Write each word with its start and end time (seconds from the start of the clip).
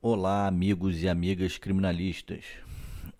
Olá, 0.00 0.46
amigos 0.46 1.02
e 1.02 1.08
amigas 1.08 1.58
criminalistas. 1.58 2.44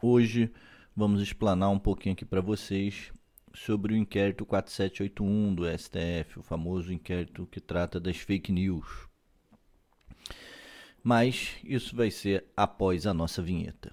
Hoje 0.00 0.48
vamos 0.94 1.20
explanar 1.20 1.70
um 1.70 1.78
pouquinho 1.78 2.12
aqui 2.12 2.24
para 2.24 2.40
vocês 2.40 3.12
sobre 3.52 3.94
o 3.94 3.96
inquérito 3.96 4.46
4781 4.46 5.56
do 5.56 5.64
STF, 5.76 6.38
o 6.38 6.42
famoso 6.44 6.92
inquérito 6.92 7.48
que 7.50 7.60
trata 7.60 7.98
das 7.98 8.18
fake 8.18 8.52
news. 8.52 9.08
Mas 11.02 11.56
isso 11.64 11.96
vai 11.96 12.12
ser 12.12 12.44
após 12.56 13.08
a 13.08 13.12
nossa 13.12 13.42
vinheta. 13.42 13.92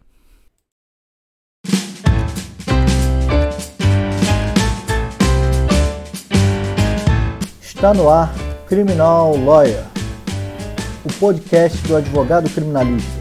Está 7.64 7.96
no 7.96 8.08
ar 8.08 8.32
Criminal 8.68 9.36
Lawyer, 9.38 9.95
o 11.06 11.20
podcast 11.20 11.88
do 11.88 11.96
advogado 11.96 12.50
criminalista. 12.50 13.12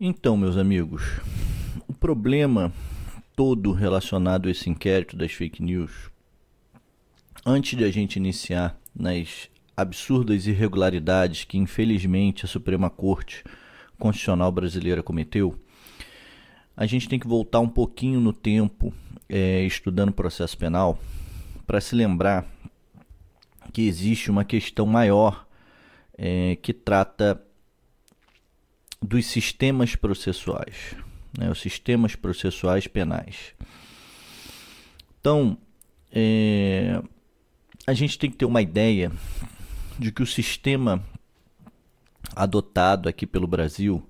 Então, 0.00 0.38
meus 0.38 0.56
amigos, 0.56 1.20
o 1.86 1.92
problema 1.92 2.72
todo 3.36 3.72
relacionado 3.72 4.48
a 4.48 4.50
esse 4.50 4.70
inquérito 4.70 5.18
das 5.18 5.32
fake 5.32 5.62
news, 5.62 6.10
antes 7.44 7.76
de 7.76 7.84
a 7.84 7.90
gente 7.90 8.16
iniciar 8.16 8.74
nas 8.96 9.50
absurdas 9.76 10.46
irregularidades 10.46 11.44
que 11.44 11.58
infelizmente 11.58 12.46
a 12.46 12.48
Suprema 12.48 12.88
Corte 12.88 13.44
Constitucional 13.98 14.50
Brasileira 14.50 15.02
cometeu, 15.02 15.54
a 16.74 16.86
gente 16.86 17.06
tem 17.06 17.18
que 17.18 17.28
voltar 17.28 17.60
um 17.60 17.68
pouquinho 17.68 18.18
no 18.18 18.32
tempo, 18.32 18.94
é, 19.28 19.62
estudando 19.64 20.10
processo 20.10 20.56
penal, 20.56 20.98
para 21.66 21.82
se 21.82 21.94
lembrar 21.94 22.46
que 23.70 23.86
existe 23.86 24.30
uma 24.30 24.44
questão 24.44 24.86
maior 24.86 25.46
é, 26.16 26.56
que 26.56 26.72
trata 26.72 27.40
dos 29.00 29.26
sistemas 29.26 29.96
processuais, 29.96 30.94
né, 31.38 31.50
os 31.50 31.60
sistemas 31.60 32.14
processuais 32.14 32.86
penais. 32.86 33.54
Então, 35.20 35.56
é, 36.12 37.02
a 37.86 37.94
gente 37.94 38.18
tem 38.18 38.30
que 38.30 38.36
ter 38.36 38.44
uma 38.44 38.60
ideia 38.60 39.10
de 39.98 40.12
que 40.12 40.22
o 40.22 40.26
sistema 40.26 41.02
adotado 42.34 43.08
aqui 43.08 43.26
pelo 43.26 43.46
Brasil, 43.46 44.06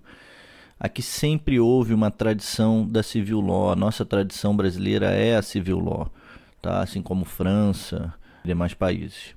aqui 0.78 1.02
sempre 1.02 1.58
houve 1.58 1.95
uma 1.95 2.11
tradição 2.11 2.86
da 2.86 3.02
civil 3.02 3.41
law. 3.41 3.72
A 3.72 3.77
nossa 3.77 4.05
tradição 4.05 4.56
brasileira 4.56 5.11
é 5.11 5.36
a 5.36 5.42
civil 5.42 5.78
law, 5.78 6.11
tá? 6.61 6.80
assim 6.80 7.02
como 7.02 7.24
França 7.24 8.12
e 8.45 8.48
demais 8.48 8.74
países. 8.74 9.34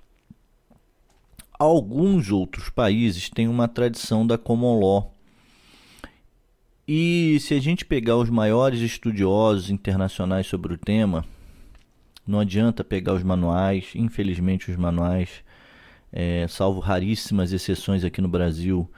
Alguns 1.57 2.31
outros 2.31 2.69
países 2.69 3.29
têm 3.29 3.47
uma 3.47 3.67
tradição 3.67 4.25
da 4.25 4.37
common 4.37 4.79
law. 4.79 5.13
E 6.87 7.37
se 7.39 7.53
a 7.53 7.59
gente 7.59 7.85
pegar 7.85 8.17
os 8.17 8.29
maiores 8.29 8.81
estudiosos 8.81 9.69
internacionais 9.69 10.47
sobre 10.47 10.73
o 10.73 10.77
tema, 10.77 11.23
não 12.25 12.39
adianta 12.39 12.83
pegar 12.83 13.13
os 13.13 13.23
manuais, 13.23 13.91
infelizmente 13.95 14.71
os 14.71 14.77
manuais, 14.77 15.43
é, 16.11 16.45
salvo 16.47 16.79
raríssimas 16.79 17.53
exceções 17.53 18.03
aqui 18.03 18.19
no 18.19 18.27
Brasil, 18.27 18.89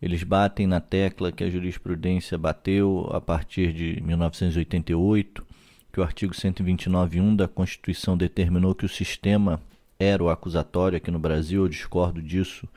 eles 0.00 0.22
batem 0.22 0.66
na 0.66 0.80
tecla 0.80 1.32
que 1.32 1.44
a 1.44 1.50
jurisprudência 1.50 2.38
bateu 2.38 3.08
a 3.12 3.20
partir 3.20 3.72
de 3.72 4.00
1988, 4.02 5.46
que 5.92 6.00
o 6.00 6.02
artigo 6.02 6.34
129.1 6.34 7.36
da 7.36 7.48
Constituição 7.48 8.16
determinou 8.16 8.74
que 8.74 8.84
o 8.84 8.88
sistema 8.88 9.60
era 10.04 10.22
o 10.22 10.30
acusatório 10.30 10.96
aqui 10.96 11.10
no 11.10 11.18
Brasil, 11.18 11.62
eu 11.62 11.68
discordo 11.68 12.22
disso 12.22 12.68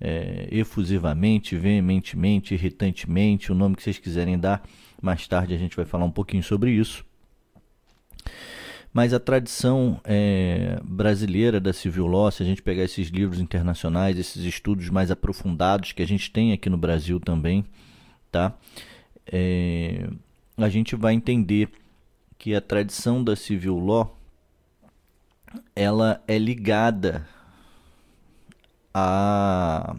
é, 0.00 0.48
efusivamente, 0.50 1.56
veementemente, 1.56 2.54
irritantemente, 2.54 3.52
o 3.52 3.54
nome 3.54 3.76
que 3.76 3.82
vocês 3.82 3.98
quiserem 3.98 4.38
dar. 4.38 4.62
Mais 5.00 5.26
tarde 5.26 5.54
a 5.54 5.58
gente 5.58 5.76
vai 5.76 5.84
falar 5.84 6.04
um 6.04 6.10
pouquinho 6.10 6.42
sobre 6.42 6.70
isso. 6.72 7.04
Mas 8.92 9.12
a 9.12 9.18
tradição 9.18 10.00
é, 10.04 10.78
brasileira 10.84 11.60
da 11.60 11.72
civil 11.72 12.06
law, 12.06 12.30
se 12.30 12.42
a 12.42 12.46
gente 12.46 12.62
pegar 12.62 12.84
esses 12.84 13.08
livros 13.08 13.40
internacionais, 13.40 14.18
esses 14.18 14.44
estudos 14.44 14.88
mais 14.88 15.10
aprofundados 15.10 15.92
que 15.92 16.02
a 16.02 16.06
gente 16.06 16.30
tem 16.30 16.52
aqui 16.52 16.70
no 16.70 16.76
Brasil 16.76 17.18
também, 17.18 17.64
tá? 18.30 18.56
É, 19.26 20.08
a 20.56 20.68
gente 20.68 20.94
vai 20.94 21.14
entender 21.14 21.70
que 22.38 22.54
a 22.54 22.60
tradição 22.60 23.24
da 23.24 23.34
civil 23.34 23.78
law 23.78 24.16
ela 25.74 26.22
é 26.26 26.38
ligada 26.38 27.26
a 28.92 29.96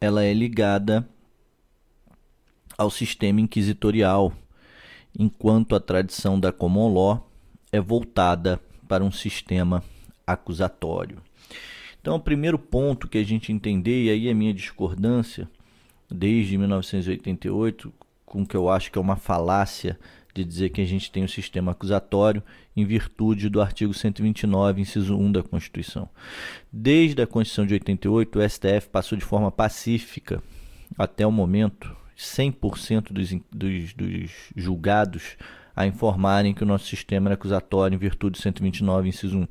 ela 0.00 0.24
é 0.24 0.32
ligada 0.32 1.06
ao 2.76 2.90
sistema 2.90 3.40
inquisitorial, 3.40 4.32
enquanto 5.18 5.76
a 5.76 5.80
tradição 5.80 6.40
da 6.40 6.50
common 6.50 6.94
law 6.94 7.30
é 7.70 7.78
voltada 7.78 8.58
para 8.88 9.04
um 9.04 9.12
sistema 9.12 9.84
acusatório. 10.26 11.22
Então, 12.00 12.16
o 12.16 12.20
primeiro 12.20 12.58
ponto 12.58 13.06
que 13.06 13.18
a 13.18 13.24
gente 13.24 13.52
entender, 13.52 14.04
e 14.04 14.10
aí 14.10 14.30
a 14.30 14.34
minha 14.34 14.54
discordância, 14.54 15.46
desde 16.10 16.56
1988, 16.56 17.92
com 18.30 18.46
que 18.46 18.56
eu 18.56 18.70
acho 18.70 18.92
que 18.92 18.96
é 18.96 19.00
uma 19.00 19.16
falácia 19.16 19.98
de 20.32 20.44
dizer 20.44 20.70
que 20.70 20.80
a 20.80 20.84
gente 20.84 21.10
tem 21.10 21.24
o 21.24 21.26
um 21.26 21.28
sistema 21.28 21.72
acusatório 21.72 22.40
em 22.76 22.84
virtude 22.84 23.48
do 23.48 23.60
artigo 23.60 23.92
129, 23.92 24.80
inciso 24.80 25.18
1 25.18 25.32
da 25.32 25.42
Constituição. 25.42 26.08
Desde 26.72 27.20
a 27.20 27.26
Constituição 27.26 27.66
de 27.66 27.74
88, 27.74 28.38
o 28.38 28.48
STF 28.48 28.88
passou 28.88 29.18
de 29.18 29.24
forma 29.24 29.50
pacífica, 29.50 30.40
até 30.96 31.26
o 31.26 31.32
momento, 31.32 31.94
100% 32.16 33.12
dos, 33.12 33.32
dos, 33.50 33.94
dos 33.94 34.30
julgados 34.54 35.36
a 35.74 35.84
informarem 35.84 36.54
que 36.54 36.62
o 36.62 36.66
nosso 36.66 36.86
sistema 36.86 37.30
era 37.30 37.34
acusatório 37.34 37.96
em 37.96 37.98
virtude 37.98 38.38
do 38.38 38.42
129, 38.42 39.08
inciso 39.08 39.38
1. 39.40 39.48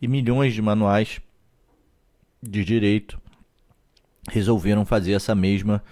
E 0.00 0.06
milhões 0.06 0.54
de 0.54 0.62
manuais 0.62 1.20
de 2.40 2.64
direito 2.64 3.20
resolveram 4.30 4.84
fazer 4.84 5.12
essa 5.12 5.34
mesma 5.34 5.82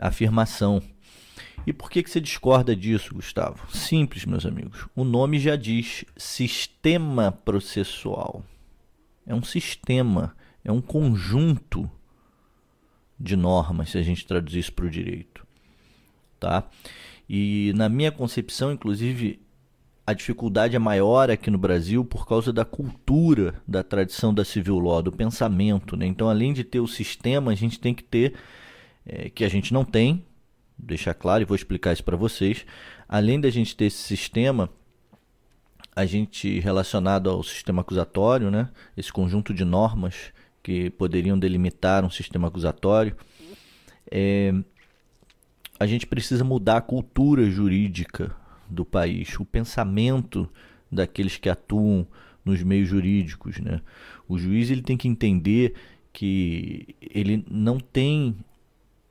afirmação 0.00 0.82
e 1.68 1.72
por 1.74 1.90
que, 1.90 2.02
que 2.02 2.08
você 2.08 2.18
discorda 2.18 2.74
disso, 2.74 3.14
Gustavo? 3.14 3.70
Simples, 3.70 4.24
meus 4.24 4.46
amigos. 4.46 4.86
O 4.96 5.04
nome 5.04 5.38
já 5.38 5.54
diz 5.54 6.02
sistema 6.16 7.30
processual. 7.30 8.42
É 9.26 9.34
um 9.34 9.42
sistema, 9.42 10.34
é 10.64 10.72
um 10.72 10.80
conjunto 10.80 11.90
de 13.20 13.36
normas, 13.36 13.90
se 13.90 13.98
a 13.98 14.02
gente 14.02 14.26
traduzir 14.26 14.60
isso 14.60 14.72
para 14.72 14.86
o 14.86 14.90
direito. 14.90 15.46
Tá? 16.40 16.66
E 17.28 17.74
na 17.76 17.90
minha 17.90 18.10
concepção, 18.10 18.72
inclusive, 18.72 19.38
a 20.06 20.14
dificuldade 20.14 20.74
é 20.74 20.78
maior 20.78 21.30
aqui 21.30 21.50
no 21.50 21.58
Brasil 21.58 22.02
por 22.02 22.26
causa 22.26 22.50
da 22.50 22.64
cultura, 22.64 23.60
da 23.68 23.82
tradição 23.82 24.32
da 24.32 24.42
civil 24.42 24.78
law, 24.78 25.02
do 25.02 25.12
pensamento. 25.12 25.98
Né? 25.98 26.06
Então, 26.06 26.30
além 26.30 26.54
de 26.54 26.64
ter 26.64 26.80
o 26.80 26.88
sistema, 26.88 27.52
a 27.52 27.54
gente 27.54 27.78
tem 27.78 27.92
que 27.92 28.04
ter, 28.04 28.36
é, 29.04 29.28
que 29.28 29.44
a 29.44 29.50
gente 29.50 29.74
não 29.74 29.84
tem, 29.84 30.24
deixar 30.78 31.14
claro 31.14 31.42
e 31.42 31.46
vou 31.46 31.56
explicar 31.56 31.92
isso 31.92 32.04
para 32.04 32.16
vocês. 32.16 32.64
Além 33.08 33.40
da 33.40 33.50
gente 33.50 33.76
ter 33.76 33.86
esse 33.86 34.02
sistema, 34.02 34.70
a 35.94 36.06
gente 36.06 36.60
relacionado 36.60 37.28
ao 37.28 37.42
sistema 37.42 37.82
acusatório, 37.82 38.50
né, 38.50 38.68
esse 38.96 39.12
conjunto 39.12 39.52
de 39.52 39.64
normas 39.64 40.32
que 40.62 40.90
poderiam 40.90 41.38
delimitar 41.38 42.04
um 42.04 42.10
sistema 42.10 42.48
acusatório, 42.48 43.16
é, 44.10 44.54
a 45.78 45.86
gente 45.86 46.06
precisa 46.06 46.44
mudar 46.44 46.78
a 46.78 46.82
cultura 46.82 47.48
jurídica 47.50 48.34
do 48.68 48.84
país, 48.84 49.38
o 49.38 49.44
pensamento 49.44 50.48
daqueles 50.90 51.36
que 51.36 51.48
atuam 51.48 52.06
nos 52.44 52.62
meios 52.62 52.88
jurídicos. 52.88 53.58
Né? 53.58 53.80
O 54.28 54.38
juiz 54.38 54.70
ele 54.70 54.82
tem 54.82 54.96
que 54.96 55.08
entender 55.08 55.74
que 56.12 56.94
ele 57.00 57.44
não 57.50 57.78
tem 57.78 58.36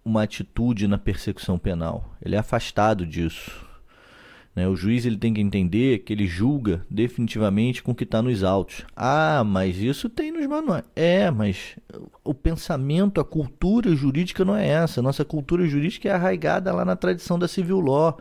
uma 0.07 0.24
atitude 0.24 0.88
na 0.88 0.98
persecução 0.98 1.59
penal. 1.59 2.15
Ele 2.24 2.36
é 2.36 2.39
afastado 2.39 3.06
disso. 3.06 3.51
Né? 4.56 4.68
O 4.68 4.75
juiz 4.75 5.06
ele 5.06 5.18
tem 5.18 5.33
que 5.33 5.42
entender 5.42 6.00
que 6.00 6.13
ele 6.13 6.25
julga 6.25 6.86
definitivamente 6.89 7.83
com 7.83 7.92
o 7.92 7.95
que 7.95 8.06
está 8.06 8.21
nos 8.21 8.44
autos. 8.44 8.86
Ah, 8.95 9.44
mas 9.45 9.77
isso 9.77 10.09
tem 10.09 10.31
nos 10.31 10.48
manuais. 10.48 10.86
É, 10.95 11.30
mas 11.30 11.75
o 12.24 12.33
pensamento, 12.33 13.19
a 13.19 13.25
cultura 13.25 13.94
jurídica 13.95 14.45
não 14.45 14.56
é 14.56 14.68
essa. 14.68 15.01
Nossa 15.01 15.25
cultura 15.25 15.68
jurídica 15.68 16.07
é 16.07 16.13
arraigada 16.13 16.74
lá 16.74 16.86
na 16.86 16.95
tradição 16.95 17.38
da 17.38 17.48
civil 17.48 17.80
law 17.80 18.18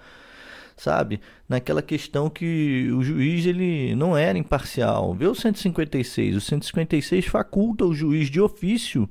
sabe? 0.77 1.23
Naquela 1.49 1.81
questão 1.81 2.29
que 2.29 2.91
o 2.93 3.03
juiz 3.03 3.47
ele 3.47 3.95
não 3.95 4.15
era 4.15 4.37
imparcial. 4.37 5.15
Vê 5.15 5.27
o 5.27 5.35
156. 5.35 6.37
O 6.37 6.41
156 6.43 7.25
faculta 7.25 7.87
o 7.87 7.95
juiz 7.95 8.29
de 8.29 8.43
ofício 8.43 9.09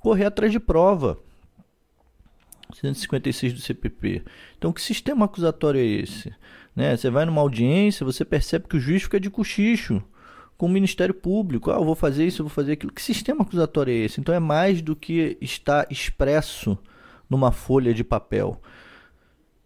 correr 0.00 0.24
atrás 0.24 0.50
de 0.50 0.58
prova. 0.58 1.18
156 2.76 3.52
do 3.52 3.60
CPP. 3.60 4.22
Então, 4.56 4.72
que 4.72 4.80
sistema 4.80 5.26
acusatório 5.26 5.80
é 5.80 5.84
esse? 5.84 6.32
Né? 6.74 6.96
Você 6.96 7.10
vai 7.10 7.24
numa 7.24 7.40
audiência, 7.40 8.04
você 8.04 8.24
percebe 8.24 8.66
que 8.68 8.76
o 8.76 8.80
juiz 8.80 9.02
fica 9.02 9.20
de 9.20 9.30
cochicho 9.30 10.02
com 10.56 10.66
o 10.66 10.68
Ministério 10.68 11.14
Público. 11.14 11.70
Ah, 11.70 11.74
eu 11.74 11.84
vou 11.84 11.94
fazer 11.94 12.26
isso, 12.26 12.42
eu 12.42 12.46
vou 12.46 12.54
fazer 12.54 12.72
aquilo. 12.72 12.92
Que 12.92 13.02
sistema 13.02 13.42
acusatório 13.42 13.92
é 13.92 13.96
esse? 13.96 14.20
Então 14.20 14.34
é 14.34 14.40
mais 14.40 14.80
do 14.80 14.94
que 14.94 15.36
está 15.40 15.86
expresso 15.90 16.78
numa 17.28 17.50
folha 17.50 17.92
de 17.92 18.04
papel. 18.04 18.60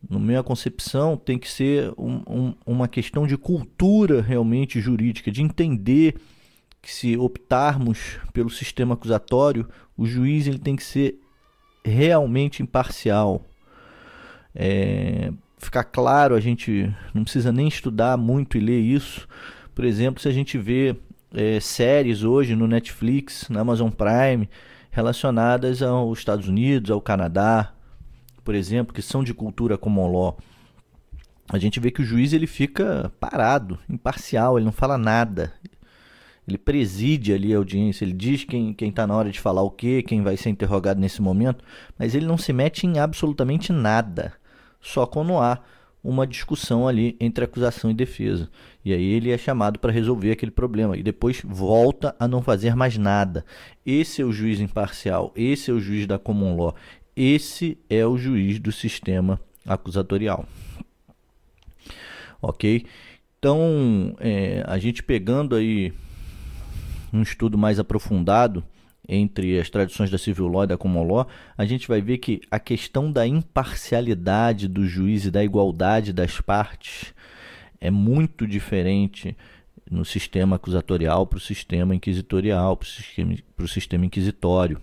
Na 0.08 0.18
minha 0.18 0.42
concepção, 0.42 1.16
tem 1.16 1.38
que 1.38 1.50
ser 1.50 1.92
um, 1.98 2.22
um, 2.26 2.54
uma 2.64 2.86
questão 2.86 3.26
de 3.26 3.36
cultura 3.36 4.22
realmente 4.22 4.80
jurídica, 4.80 5.32
de 5.32 5.42
entender 5.42 6.16
que 6.80 6.92
se 6.92 7.16
optarmos 7.16 8.18
pelo 8.32 8.48
sistema 8.48 8.94
acusatório, 8.94 9.68
o 9.96 10.06
juiz 10.06 10.46
ele 10.46 10.58
tem 10.58 10.76
que 10.76 10.84
ser 10.84 11.18
realmente 11.90 12.62
imparcial. 12.62 13.44
É, 14.54 15.32
ficar 15.58 15.84
claro, 15.84 16.34
a 16.34 16.40
gente 16.40 16.92
não 17.14 17.22
precisa 17.22 17.52
nem 17.52 17.68
estudar 17.68 18.16
muito 18.16 18.56
e 18.56 18.60
ler 18.60 18.80
isso. 18.80 19.28
Por 19.74 19.84
exemplo, 19.84 20.20
se 20.20 20.28
a 20.28 20.32
gente 20.32 20.56
vê 20.58 20.96
é, 21.34 21.60
séries 21.60 22.22
hoje 22.22 22.54
no 22.54 22.66
Netflix, 22.66 23.48
na 23.48 23.60
Amazon 23.60 23.90
Prime, 23.90 24.48
relacionadas 24.90 25.82
aos 25.82 26.18
Estados 26.18 26.48
Unidos, 26.48 26.90
ao 26.90 27.00
Canadá, 27.00 27.72
por 28.42 28.54
exemplo, 28.54 28.94
que 28.94 29.02
são 29.02 29.22
de 29.22 29.34
cultura 29.34 29.76
common 29.76 30.10
law, 30.10 30.38
a 31.48 31.58
gente 31.58 31.78
vê 31.78 31.90
que 31.90 32.02
o 32.02 32.04
juiz 32.04 32.32
ele 32.32 32.46
fica 32.46 33.12
parado, 33.20 33.78
imparcial, 33.88 34.58
ele 34.58 34.64
não 34.64 34.72
fala 34.72 34.98
nada. 34.98 35.52
Ele 36.46 36.58
preside 36.58 37.32
ali 37.32 37.52
a 37.52 37.56
audiência, 37.56 38.04
ele 38.04 38.12
diz 38.12 38.44
quem 38.44 38.74
está 38.80 39.06
na 39.06 39.16
hora 39.16 39.30
de 39.30 39.40
falar 39.40 39.62
o 39.62 39.70
que, 39.70 40.02
quem 40.02 40.22
vai 40.22 40.36
ser 40.36 40.50
interrogado 40.50 41.00
nesse 41.00 41.20
momento, 41.20 41.64
mas 41.98 42.14
ele 42.14 42.26
não 42.26 42.38
se 42.38 42.52
mete 42.52 42.86
em 42.86 42.98
absolutamente 42.98 43.72
nada, 43.72 44.32
só 44.80 45.06
quando 45.06 45.36
há 45.38 45.60
uma 46.04 46.24
discussão 46.24 46.86
ali 46.86 47.16
entre 47.18 47.44
acusação 47.44 47.90
e 47.90 47.94
defesa. 47.94 48.48
E 48.84 48.92
aí 48.92 49.04
ele 49.04 49.32
é 49.32 49.36
chamado 49.36 49.80
para 49.80 49.90
resolver 49.90 50.30
aquele 50.30 50.52
problema 50.52 50.96
e 50.96 51.02
depois 51.02 51.42
volta 51.44 52.14
a 52.20 52.28
não 52.28 52.40
fazer 52.40 52.76
mais 52.76 52.96
nada. 52.96 53.44
Esse 53.84 54.22
é 54.22 54.24
o 54.24 54.30
juiz 54.30 54.60
imparcial, 54.60 55.32
esse 55.34 55.68
é 55.68 55.74
o 55.74 55.80
juiz 55.80 56.06
da 56.06 56.16
common 56.16 56.56
law, 56.56 56.76
esse 57.16 57.76
é 57.90 58.06
o 58.06 58.16
juiz 58.16 58.60
do 58.60 58.70
sistema 58.70 59.40
acusatorial. 59.66 60.46
Ok? 62.40 62.86
Então, 63.38 64.14
é, 64.20 64.62
a 64.64 64.78
gente 64.78 65.02
pegando 65.02 65.56
aí 65.56 65.92
um 67.16 67.22
estudo 67.22 67.56
mais 67.56 67.78
aprofundado 67.78 68.64
entre 69.08 69.58
as 69.58 69.70
tradições 69.70 70.10
da 70.10 70.18
civil 70.18 70.48
law 70.48 70.64
e 70.64 70.66
da 70.66 70.76
common 70.76 71.04
law, 71.04 71.28
a 71.56 71.64
gente 71.64 71.86
vai 71.86 72.00
ver 72.00 72.18
que 72.18 72.40
a 72.50 72.58
questão 72.58 73.10
da 73.10 73.26
imparcialidade 73.26 74.66
do 74.66 74.86
juiz 74.86 75.24
e 75.24 75.30
da 75.30 75.44
igualdade 75.44 76.12
das 76.12 76.40
partes 76.40 77.14
é 77.80 77.90
muito 77.90 78.46
diferente 78.46 79.36
no 79.88 80.04
sistema 80.04 80.56
acusatorial 80.56 81.26
para 81.26 81.36
o 81.36 81.40
sistema 81.40 81.94
inquisitorial, 81.94 82.76
para 82.76 82.86
o 82.86 82.88
sistema, 82.88 83.34
sistema 83.68 84.06
inquisitório. 84.06 84.80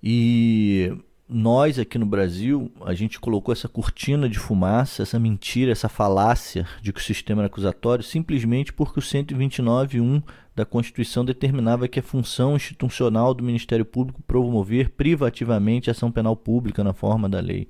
E 0.00 0.92
nós 1.28 1.78
aqui 1.78 1.98
no 1.98 2.06
Brasil, 2.06 2.72
a 2.84 2.94
gente 2.94 3.20
colocou 3.20 3.52
essa 3.52 3.68
cortina 3.68 4.28
de 4.28 4.38
fumaça, 4.38 5.02
essa 5.02 5.18
mentira, 5.18 5.70
essa 5.70 5.88
falácia 5.88 6.66
de 6.80 6.90
que 6.90 7.00
o 7.00 7.04
sistema 7.04 7.42
era 7.42 7.48
acusatório, 7.48 8.02
simplesmente 8.02 8.72
porque 8.72 8.98
o 8.98 9.02
129.1 9.02 10.22
da 10.56 10.64
Constituição 10.64 11.24
determinava 11.24 11.86
que 11.86 12.00
a 12.00 12.02
função 12.02 12.56
institucional 12.56 13.34
do 13.34 13.44
Ministério 13.44 13.84
Público 13.84 14.22
promover 14.26 14.90
privativamente 14.90 15.90
a 15.90 15.92
ação 15.92 16.10
penal 16.10 16.34
pública 16.34 16.82
na 16.82 16.94
forma 16.94 17.28
da 17.28 17.40
lei. 17.40 17.68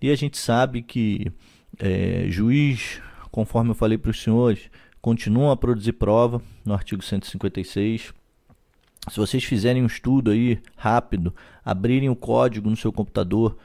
E 0.00 0.10
a 0.10 0.14
gente 0.14 0.38
sabe 0.38 0.82
que 0.82 1.32
é, 1.80 2.26
juiz, 2.28 3.00
conforme 3.32 3.70
eu 3.70 3.74
falei 3.74 3.98
para 3.98 4.10
os 4.12 4.22
senhores, 4.22 4.70
continua 5.02 5.52
a 5.52 5.56
produzir 5.56 5.94
prova 5.94 6.40
no 6.64 6.72
artigo 6.72 7.02
156 7.02 8.14
se 9.08 9.18
vocês 9.18 9.44
fizerem 9.44 9.82
um 9.82 9.86
estudo 9.86 10.30
aí 10.30 10.60
rápido, 10.76 11.34
abrirem 11.64 12.08
o 12.08 12.16
código 12.16 12.68
no 12.68 12.76
seu 12.76 12.92
computador, 12.92 13.56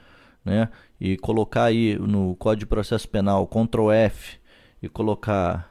né, 0.44 0.68
e 1.00 1.16
colocar 1.16 1.64
aí 1.64 1.98
no 1.98 2.34
Código 2.36 2.60
de 2.60 2.66
Processo 2.66 3.08
Penal 3.08 3.46
Ctrl 3.46 3.90
F 3.92 4.38
e 4.82 4.88
colocar 4.88 5.70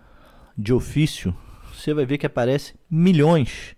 de 0.57 0.73
ofício, 0.73 1.35
você 1.73 1.93
vai 1.93 2.05
ver 2.05 2.17
que 2.17 2.25
aparece 2.25 2.75
milhões 2.89 3.75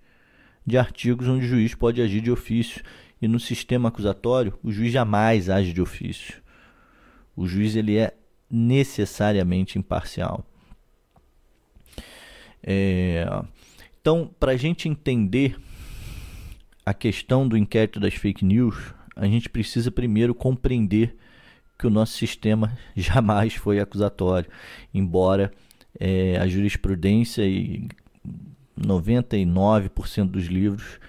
de 0.65 0.77
artigos 0.77 1.27
onde 1.27 1.45
o 1.45 1.47
juiz 1.47 1.75
pode 1.75 2.01
agir 2.01 2.21
de 2.21 2.31
ofício 2.31 2.83
e 3.21 3.27
no 3.27 3.39
sistema 3.39 3.89
acusatório 3.89 4.57
o 4.63 4.71
juiz 4.71 4.91
jamais 4.91 5.49
age 5.49 5.73
de 5.73 5.81
ofício. 5.81 6.41
O 7.35 7.47
juiz 7.47 7.75
ele 7.75 7.97
é 7.97 8.13
necessariamente 8.49 9.79
imparcial. 9.79 10.45
É, 12.61 13.25
então, 13.99 14.29
para 14.39 14.51
a 14.51 14.57
gente 14.57 14.87
entender 14.87 15.57
a 16.85 16.93
questão 16.93 17.47
do 17.47 17.57
inquérito 17.57 17.99
das 17.99 18.13
fake 18.13 18.43
news, 18.43 18.93
a 19.15 19.25
gente 19.25 19.49
precisa 19.49 19.91
primeiro 19.91 20.33
compreender 20.33 21.15
que 21.77 21.87
o 21.87 21.89
nosso 21.89 22.13
sistema 22.13 22.77
jamais 22.95 23.55
foi 23.55 23.79
acusatório, 23.79 24.49
embora 24.93 25.51
é, 25.99 26.37
a 26.37 26.47
jurisprudência 26.47 27.43
e 27.45 27.87
99% 28.79 30.25
dos 30.25 30.45
livros 30.45 30.99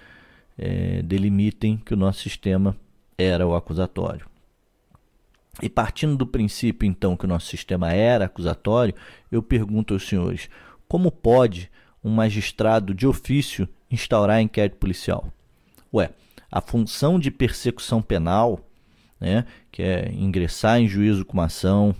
é, 0.57 1.01
delimitem 1.01 1.77
que 1.77 1.93
o 1.93 1.97
nosso 1.97 2.21
sistema 2.21 2.75
era 3.17 3.45
o 3.45 3.55
acusatório. 3.55 4.27
E 5.61 5.69
partindo 5.69 6.17
do 6.17 6.27
princípio, 6.27 6.85
então, 6.85 7.15
que 7.15 7.25
o 7.25 7.27
nosso 7.27 7.47
sistema 7.47 7.91
era 7.91 8.25
acusatório, 8.25 8.93
eu 9.31 9.41
pergunto 9.41 9.93
aos 9.93 10.07
senhores: 10.07 10.49
como 10.87 11.09
pode 11.09 11.71
um 12.03 12.11
magistrado 12.11 12.93
de 12.93 13.07
ofício 13.07 13.67
instaurar 13.89 14.41
inquérito 14.41 14.77
policial? 14.77 15.31
Ué, 15.95 16.11
a 16.51 16.59
função 16.59 17.17
de 17.17 17.31
persecução 17.31 18.01
penal, 18.01 18.59
né, 19.17 19.45
que 19.71 19.81
é 19.81 20.11
ingressar 20.11 20.77
em 20.77 20.89
juízo 20.89 21.23
com 21.23 21.33
uma 21.33 21.45
ação, 21.45 21.95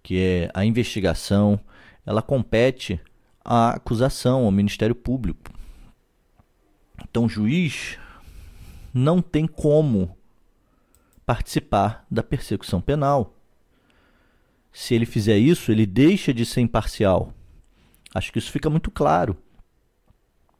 que 0.00 0.16
é 0.20 0.50
a 0.54 0.64
investigação, 0.64 1.58
ela 2.04 2.22
compete 2.22 3.00
à 3.44 3.70
acusação, 3.70 4.44
ao 4.44 4.52
Ministério 4.52 4.94
Público. 4.94 5.52
Então, 7.02 7.24
o 7.24 7.28
juiz 7.28 7.98
não 8.94 9.20
tem 9.20 9.44
como 9.44 10.16
participar 11.24 12.06
da 12.08 12.22
persecução 12.22 12.80
penal. 12.80 13.34
Se 14.72 14.94
ele 14.94 15.04
fizer 15.04 15.36
isso, 15.36 15.72
ele 15.72 15.84
deixa 15.84 16.32
de 16.32 16.46
ser 16.46 16.60
imparcial. 16.60 17.32
Acho 18.14 18.32
que 18.32 18.38
isso 18.38 18.52
fica 18.52 18.70
muito 18.70 18.90
claro 18.90 19.36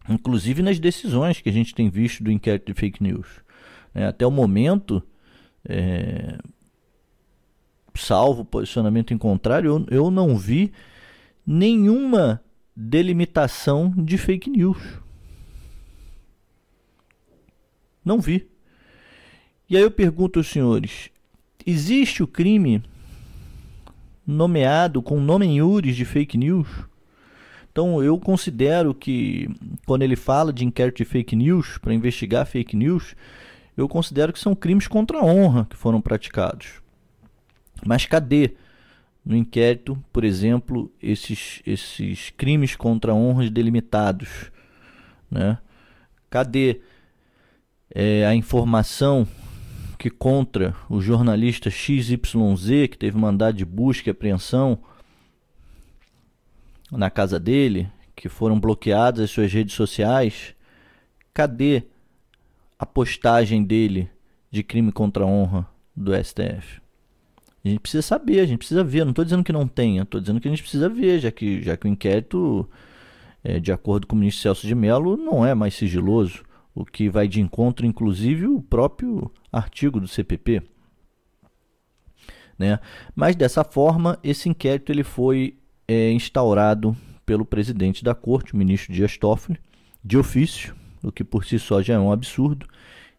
inclusive 0.08 0.62
nas 0.62 0.78
decisões 0.78 1.40
que 1.40 1.48
a 1.48 1.52
gente 1.52 1.74
tem 1.74 1.88
visto 1.88 2.22
do 2.22 2.30
inquérito 2.30 2.66
de 2.66 2.74
fake 2.74 3.02
news. 3.02 3.26
É, 3.94 4.06
até 4.06 4.26
o 4.26 4.30
momento, 4.30 5.02
é, 5.64 6.38
salvo 7.94 8.44
posicionamento 8.44 9.12
em 9.12 9.18
contrário, 9.18 9.86
eu, 9.88 10.04
eu 10.04 10.10
não 10.10 10.36
vi 10.36 10.72
nenhuma 11.46 12.42
delimitação 12.74 13.92
de 13.96 14.18
fake 14.18 14.50
news. 14.50 14.78
Não 18.04 18.20
vi. 18.20 18.48
E 19.68 19.76
aí 19.76 19.82
eu 19.82 19.90
pergunto 19.90 20.38
aos 20.38 20.46
senhores: 20.46 21.10
existe 21.66 22.22
o 22.22 22.26
crime 22.26 22.82
nomeado 24.26 25.02
com 25.02 25.20
nome 25.20 25.46
em 25.46 25.56
iures 25.56 25.96
de 25.96 26.04
fake 26.04 26.36
news? 26.38 26.68
Então 27.76 28.02
eu 28.02 28.18
considero 28.18 28.94
que 28.94 29.50
quando 29.84 30.00
ele 30.00 30.16
fala 30.16 30.50
de 30.50 30.64
inquérito 30.64 30.96
de 30.96 31.04
fake 31.04 31.36
news, 31.36 31.76
para 31.76 31.92
investigar 31.92 32.46
fake 32.46 32.74
news, 32.74 33.14
eu 33.76 33.86
considero 33.86 34.32
que 34.32 34.38
são 34.38 34.54
crimes 34.54 34.88
contra 34.88 35.18
a 35.18 35.22
honra 35.22 35.66
que 35.68 35.76
foram 35.76 36.00
praticados. 36.00 36.80
Mas 37.84 38.06
cadê 38.06 38.54
no 39.22 39.36
inquérito, 39.36 40.02
por 40.10 40.24
exemplo, 40.24 40.90
esses, 41.02 41.60
esses 41.66 42.30
crimes 42.30 42.74
contra 42.74 43.12
honras 43.12 43.50
delimitados? 43.50 44.50
Né? 45.30 45.58
Cadê 46.30 46.80
é, 47.94 48.24
a 48.24 48.34
informação 48.34 49.28
que 49.98 50.08
contra 50.08 50.74
o 50.88 50.98
jornalista 50.98 51.68
XYZ, 51.68 52.88
que 52.90 52.96
teve 52.96 53.18
mandado 53.18 53.58
de 53.58 53.66
busca 53.66 54.08
e 54.08 54.12
apreensão, 54.12 54.78
na 56.96 57.10
casa 57.10 57.38
dele, 57.38 57.88
que 58.14 58.28
foram 58.28 58.58
bloqueadas 58.58 59.24
as 59.24 59.30
suas 59.30 59.52
redes 59.52 59.74
sociais, 59.74 60.54
cadê 61.32 61.84
a 62.78 62.86
postagem 62.86 63.62
dele 63.62 64.10
de 64.50 64.62
crime 64.62 64.90
contra 64.90 65.24
a 65.24 65.26
honra 65.26 65.68
do 65.94 66.12
STF? 66.14 66.80
A 67.64 67.68
gente 67.68 67.80
precisa 67.80 68.02
saber, 68.02 68.40
a 68.40 68.46
gente 68.46 68.58
precisa 68.58 68.84
ver. 68.84 69.04
Não 69.04 69.10
estou 69.10 69.24
dizendo 69.24 69.42
que 69.42 69.52
não 69.52 69.66
tenha, 69.66 70.02
estou 70.02 70.20
dizendo 70.20 70.40
que 70.40 70.46
a 70.46 70.50
gente 70.50 70.62
precisa 70.62 70.88
ver, 70.88 71.18
já 71.18 71.32
que, 71.32 71.60
já 71.62 71.76
que 71.76 71.86
o 71.86 71.88
inquérito, 71.88 72.68
é, 73.42 73.58
de 73.58 73.72
acordo 73.72 74.06
com 74.06 74.14
o 74.14 74.18
ministro 74.18 74.42
Celso 74.42 74.66
de 74.66 74.74
Mello, 74.74 75.16
não 75.16 75.44
é 75.44 75.52
mais 75.54 75.74
sigiloso, 75.74 76.44
o 76.74 76.84
que 76.84 77.08
vai 77.08 77.26
de 77.26 77.40
encontro, 77.40 77.84
inclusive, 77.84 78.46
o 78.46 78.62
próprio 78.62 79.30
artigo 79.52 79.98
do 79.98 80.06
CPP. 80.06 80.62
Né? 82.58 82.78
Mas 83.14 83.34
dessa 83.34 83.64
forma, 83.64 84.18
esse 84.22 84.48
inquérito 84.48 84.92
ele 84.92 85.02
foi 85.02 85.58
é, 85.88 86.12
instaurado 86.12 86.96
pelo 87.24 87.44
presidente 87.44 88.04
da 88.04 88.14
corte, 88.14 88.54
o 88.54 88.56
ministro 88.56 88.92
Dias 88.92 89.16
Toffoli, 89.16 89.58
de 90.02 90.16
ofício, 90.16 90.74
o 91.02 91.10
que 91.10 91.24
por 91.24 91.44
si 91.44 91.58
só 91.58 91.82
já 91.82 91.94
é 91.94 91.98
um 91.98 92.12
absurdo. 92.12 92.66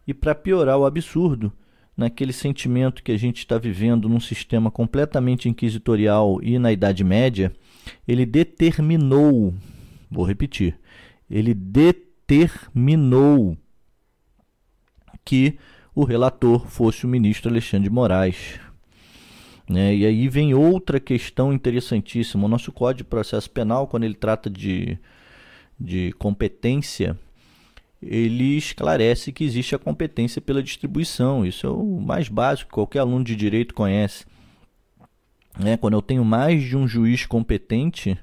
E 0.06 0.14
para 0.14 0.34
piorar 0.34 0.78
o 0.78 0.86
absurdo, 0.86 1.52
naquele 1.98 2.32
sentimento 2.32 3.04
que 3.04 3.12
a 3.12 3.18
gente 3.18 3.40
está 3.40 3.58
vivendo 3.58 4.08
num 4.08 4.20
sistema 4.20 4.70
completamente 4.70 5.50
inquisitorial 5.50 6.40
e 6.44 6.60
na 6.60 6.72
Idade 6.72 7.04
Média, 7.04 7.52
ele 8.08 8.26
determinou, 8.26 9.54
vou 10.10 10.24
repetir, 10.24 10.80
ele 11.30 11.54
determinou 11.54 13.58
que 15.26 15.58
o 15.94 16.04
relator 16.04 16.68
fosse 16.68 17.06
o 17.06 17.10
ministro 17.10 17.50
Alexandre 17.50 17.90
de 17.90 17.94
Moraes. 17.94 18.60
Né? 19.70 19.96
E 19.96 20.06
aí 20.06 20.30
vem 20.30 20.54
outra 20.54 21.00
questão 21.00 21.52
interessantíssima. 21.52 22.46
O 22.46 22.48
nosso 22.48 22.72
Código 22.72 23.00
de 23.00 23.10
Processo 23.10 23.50
Penal, 23.50 23.88
quando 23.88 24.04
ele 24.04 24.14
trata 24.14 24.50
de, 24.50 24.98
de 25.80 26.14
competência, 26.14 27.18
ele 28.02 28.58
esclarece 28.58 29.32
que 29.32 29.44
existe 29.44 29.76
a 29.76 29.80
competência 29.80 30.42
pela 30.42 30.64
distribuição. 30.64 31.46
Isso 31.46 31.68
é 31.68 31.70
o 31.70 32.00
mais 32.00 32.30
básico 32.30 32.70
que 32.70 32.76
qualquer 32.76 33.00
aluno 33.00 33.26
de 33.26 33.36
direito 33.36 33.74
conhece. 33.74 34.26
Né? 35.60 35.76
Quando 35.76 35.96
eu 35.96 36.02
tenho 36.02 36.24
mais 36.24 36.64
de 36.64 36.78
um 36.78 36.88
juiz 36.88 37.26
competente, 37.26 38.18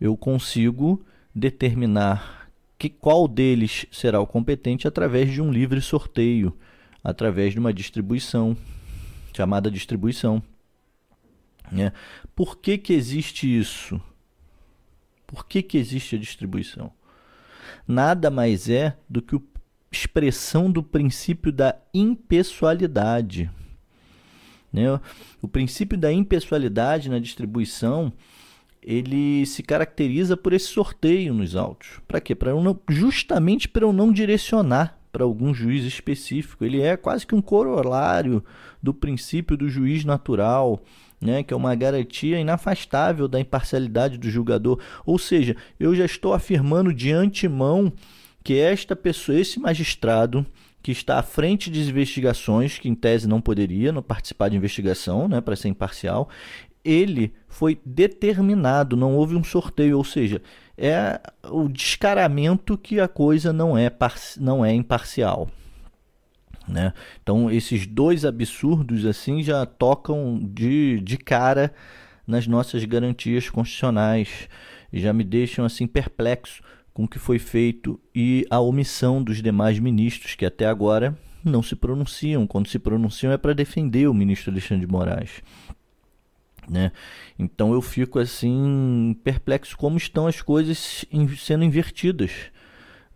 eu 0.00 0.16
consigo 0.16 1.04
determinar 1.34 2.50
que 2.78 2.90
qual 2.90 3.26
deles 3.26 3.86
será 3.90 4.20
o 4.20 4.26
competente 4.26 4.86
através 4.86 5.32
de 5.32 5.40
um 5.40 5.50
livre 5.50 5.80
sorteio, 5.80 6.54
através 7.02 7.52
de 7.52 7.58
uma 7.58 7.72
distribuição, 7.72 8.56
chamada 9.32 9.70
distribuição. 9.70 10.42
Né? 11.70 11.92
Por 12.34 12.58
que, 12.58 12.78
que 12.78 12.92
existe 12.92 13.46
isso? 13.46 14.00
Por 15.26 15.46
que, 15.46 15.62
que 15.62 15.78
existe 15.78 16.16
a 16.16 16.18
distribuição? 16.18 16.92
Nada 17.86 18.30
mais 18.30 18.68
é 18.68 18.96
do 19.08 19.20
que 19.20 19.36
a 19.36 19.40
expressão 19.90 20.70
do 20.70 20.82
princípio 20.82 21.52
da 21.52 21.76
impessoalidade. 21.92 23.50
Né? 24.72 25.00
O 25.40 25.48
princípio 25.48 25.96
da 25.96 26.12
impessoalidade 26.12 27.08
na 27.08 27.18
distribuição 27.18 28.12
ele 28.84 29.46
se 29.46 29.62
caracteriza 29.62 30.36
por 30.36 30.52
esse 30.52 30.66
sorteio 30.66 31.32
nos 31.32 31.56
autos. 31.56 32.00
Para 32.06 32.20
quê? 32.20 32.34
Para 32.34 32.52
justamente 32.88 33.66
para 33.66 33.84
eu 33.84 33.92
não 33.92 34.12
direcionar 34.12 34.98
para 35.10 35.24
algum 35.24 35.54
juiz 35.54 35.84
específico. 35.84 36.64
Ele 36.64 36.82
é 36.82 36.96
quase 36.96 37.26
que 37.26 37.34
um 37.34 37.40
corolário 37.40 38.44
do 38.82 38.92
princípio 38.92 39.56
do 39.56 39.68
juiz 39.68 40.04
natural, 40.04 40.82
né, 41.20 41.42
que 41.42 41.54
é 41.54 41.56
uma 41.56 41.74
garantia 41.74 42.38
inafastável 42.38 43.26
da 43.26 43.40
imparcialidade 43.40 44.18
do 44.18 44.30
julgador. 44.30 44.80
Ou 45.06 45.18
seja, 45.18 45.56
eu 45.78 45.94
já 45.94 46.04
estou 46.04 46.34
afirmando 46.34 46.92
de 46.92 47.12
antemão 47.12 47.92
que 48.42 48.58
esta 48.58 48.94
pessoa, 48.94 49.38
esse 49.38 49.58
magistrado, 49.58 50.44
que 50.82 50.92
está 50.92 51.18
à 51.18 51.22
frente 51.22 51.70
de 51.70 51.80
investigações, 51.80 52.78
que 52.78 52.90
em 52.90 52.94
tese 52.94 53.26
não 53.26 53.40
poderia 53.40 53.90
não 53.90 54.02
participar 54.02 54.50
de 54.50 54.56
investigação, 54.56 55.26
né, 55.26 55.40
para 55.40 55.56
ser 55.56 55.68
imparcial, 55.68 56.28
ele 56.84 57.32
foi 57.48 57.80
determinado, 57.84 58.94
não 58.94 59.16
houve 59.16 59.34
um 59.34 59.42
sorteio, 59.42 59.96
ou 59.96 60.04
seja, 60.04 60.42
é 60.76 61.18
o 61.48 61.68
descaramento 61.68 62.76
que 62.76 63.00
a 63.00 63.08
coisa 63.08 63.52
não 63.52 63.78
é, 63.78 63.90
não 64.38 64.62
é 64.62 64.74
imparcial. 64.74 65.48
Né? 66.66 66.92
Então, 67.22 67.50
esses 67.50 67.86
dois 67.86 68.24
absurdos 68.24 69.04
assim 69.04 69.42
já 69.42 69.66
tocam 69.66 70.40
de, 70.42 71.00
de 71.00 71.18
cara 71.18 71.72
nas 72.26 72.46
nossas 72.46 72.84
garantias 72.84 73.50
constitucionais 73.50 74.48
e 74.92 75.00
já 75.00 75.12
me 75.12 75.24
deixam 75.24 75.64
assim 75.64 75.86
perplexo 75.86 76.62
com 76.92 77.04
o 77.04 77.08
que 77.08 77.18
foi 77.18 77.38
feito 77.38 78.00
e 78.14 78.46
a 78.48 78.60
omissão 78.60 79.22
dos 79.22 79.42
demais 79.42 79.78
ministros 79.78 80.34
que 80.34 80.46
até 80.46 80.66
agora 80.66 81.18
não 81.44 81.62
se 81.62 81.76
pronunciam. 81.76 82.46
Quando 82.46 82.68
se 82.68 82.78
pronunciam 82.78 83.32
é 83.32 83.36
para 83.36 83.52
defender 83.52 84.08
o 84.08 84.14
ministro 84.14 84.50
Alexandre 84.50 84.86
de 84.86 84.92
Moraes. 84.92 85.42
Né? 86.68 86.92
Então 87.38 87.74
eu 87.74 87.82
fico 87.82 88.18
assim 88.18 89.14
perplexo 89.22 89.76
como 89.76 89.98
estão 89.98 90.26
as 90.26 90.40
coisas 90.40 91.04
sendo 91.36 91.64
invertidas. 91.64 92.30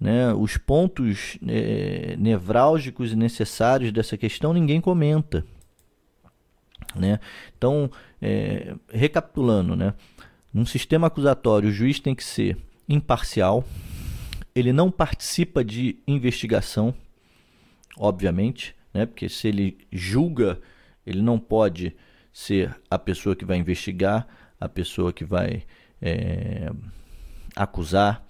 Né? 0.01 0.33
Os 0.33 0.57
pontos 0.57 1.39
é, 1.47 2.17
nevrálgicos 2.19 3.13
e 3.13 3.17
necessários 3.17 3.93
dessa 3.93 4.17
questão 4.17 4.53
ninguém 4.53 4.81
comenta. 4.81 5.45
Né? 6.95 7.21
Então, 7.57 7.91
é, 8.21 8.75
recapitulando, 8.93 9.77
né? 9.77 9.95
num 10.53 10.65
sistema 10.65 11.09
acusatório, 11.09 11.69
o 11.69 11.73
juiz 11.73 12.01
tem 12.01 12.15
que 12.15 12.25
ser 12.25 12.57
imparcial, 12.89 13.65
ele 14.55 14.73
não 14.73 14.91
participa 14.91 15.63
de 15.63 15.99
investigação, 16.07 16.95
obviamente, 17.97 18.75
né? 18.95 19.05
porque 19.05 19.29
se 19.29 19.49
ele 19.49 19.79
julga, 19.93 20.59
ele 21.07 21.21
não 21.21 21.39
pode 21.39 21.95
ser 22.33 22.75
a 22.91 22.99
pessoa 22.99 23.37
que 23.37 23.45
vai 23.45 23.59
investigar, 23.59 24.27
a 24.61 24.69
pessoa 24.69 25.13
que 25.13 25.25
vai 25.25 25.65
é, 26.01 26.71
acusar, 27.55 28.25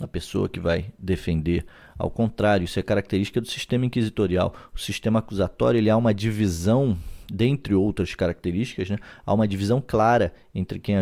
a 0.00 0.06
pessoa 0.06 0.48
que 0.48 0.60
vai 0.60 0.86
defender. 0.98 1.64
Ao 1.98 2.10
contrário, 2.10 2.64
isso 2.64 2.78
é 2.78 2.82
característica 2.82 3.40
do 3.40 3.48
sistema 3.48 3.86
inquisitorial. 3.86 4.54
O 4.74 4.78
sistema 4.78 5.20
acusatório 5.20 5.78
ele 5.78 5.90
há 5.90 5.96
uma 5.96 6.12
divisão, 6.12 6.96
dentre 7.32 7.74
outras 7.74 8.14
características, 8.14 8.90
né? 8.90 8.98
há 9.24 9.32
uma 9.32 9.48
divisão 9.48 9.82
clara 9.84 10.34
entre 10.54 10.78
quem, 10.78 10.96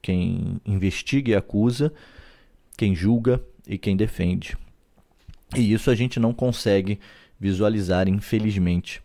quem 0.00 0.60
investiga 0.64 1.32
e 1.32 1.34
acusa, 1.34 1.92
quem 2.76 2.94
julga 2.94 3.42
e 3.66 3.76
quem 3.76 3.96
defende. 3.96 4.56
E 5.56 5.72
isso 5.72 5.90
a 5.90 5.94
gente 5.94 6.18
não 6.18 6.32
consegue 6.32 6.98
visualizar, 7.38 8.08
infelizmente, 8.08 9.02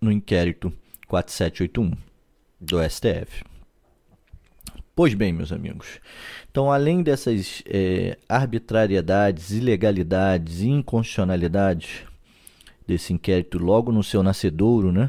no 0.00 0.10
inquérito 0.10 0.72
4781 1.06 1.96
do 2.60 2.78
STF. 2.88 3.51
Pois 4.94 5.14
bem, 5.14 5.32
meus 5.32 5.50
amigos, 5.50 6.00
então 6.50 6.70
além 6.70 7.02
dessas 7.02 7.62
é, 7.66 8.18
arbitrariedades, 8.28 9.50
ilegalidades 9.50 10.60
e 10.60 10.68
inconstitucionalidades 10.68 12.02
desse 12.86 13.14
inquérito 13.14 13.56
logo 13.56 13.90
no 13.90 14.02
seu 14.02 14.22
nascedouro, 14.22 14.92
né, 14.92 15.08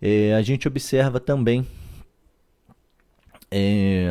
é, 0.00 0.34
a 0.34 0.42
gente 0.42 0.68
observa 0.68 1.18
também 1.18 1.66
é, 3.50 4.10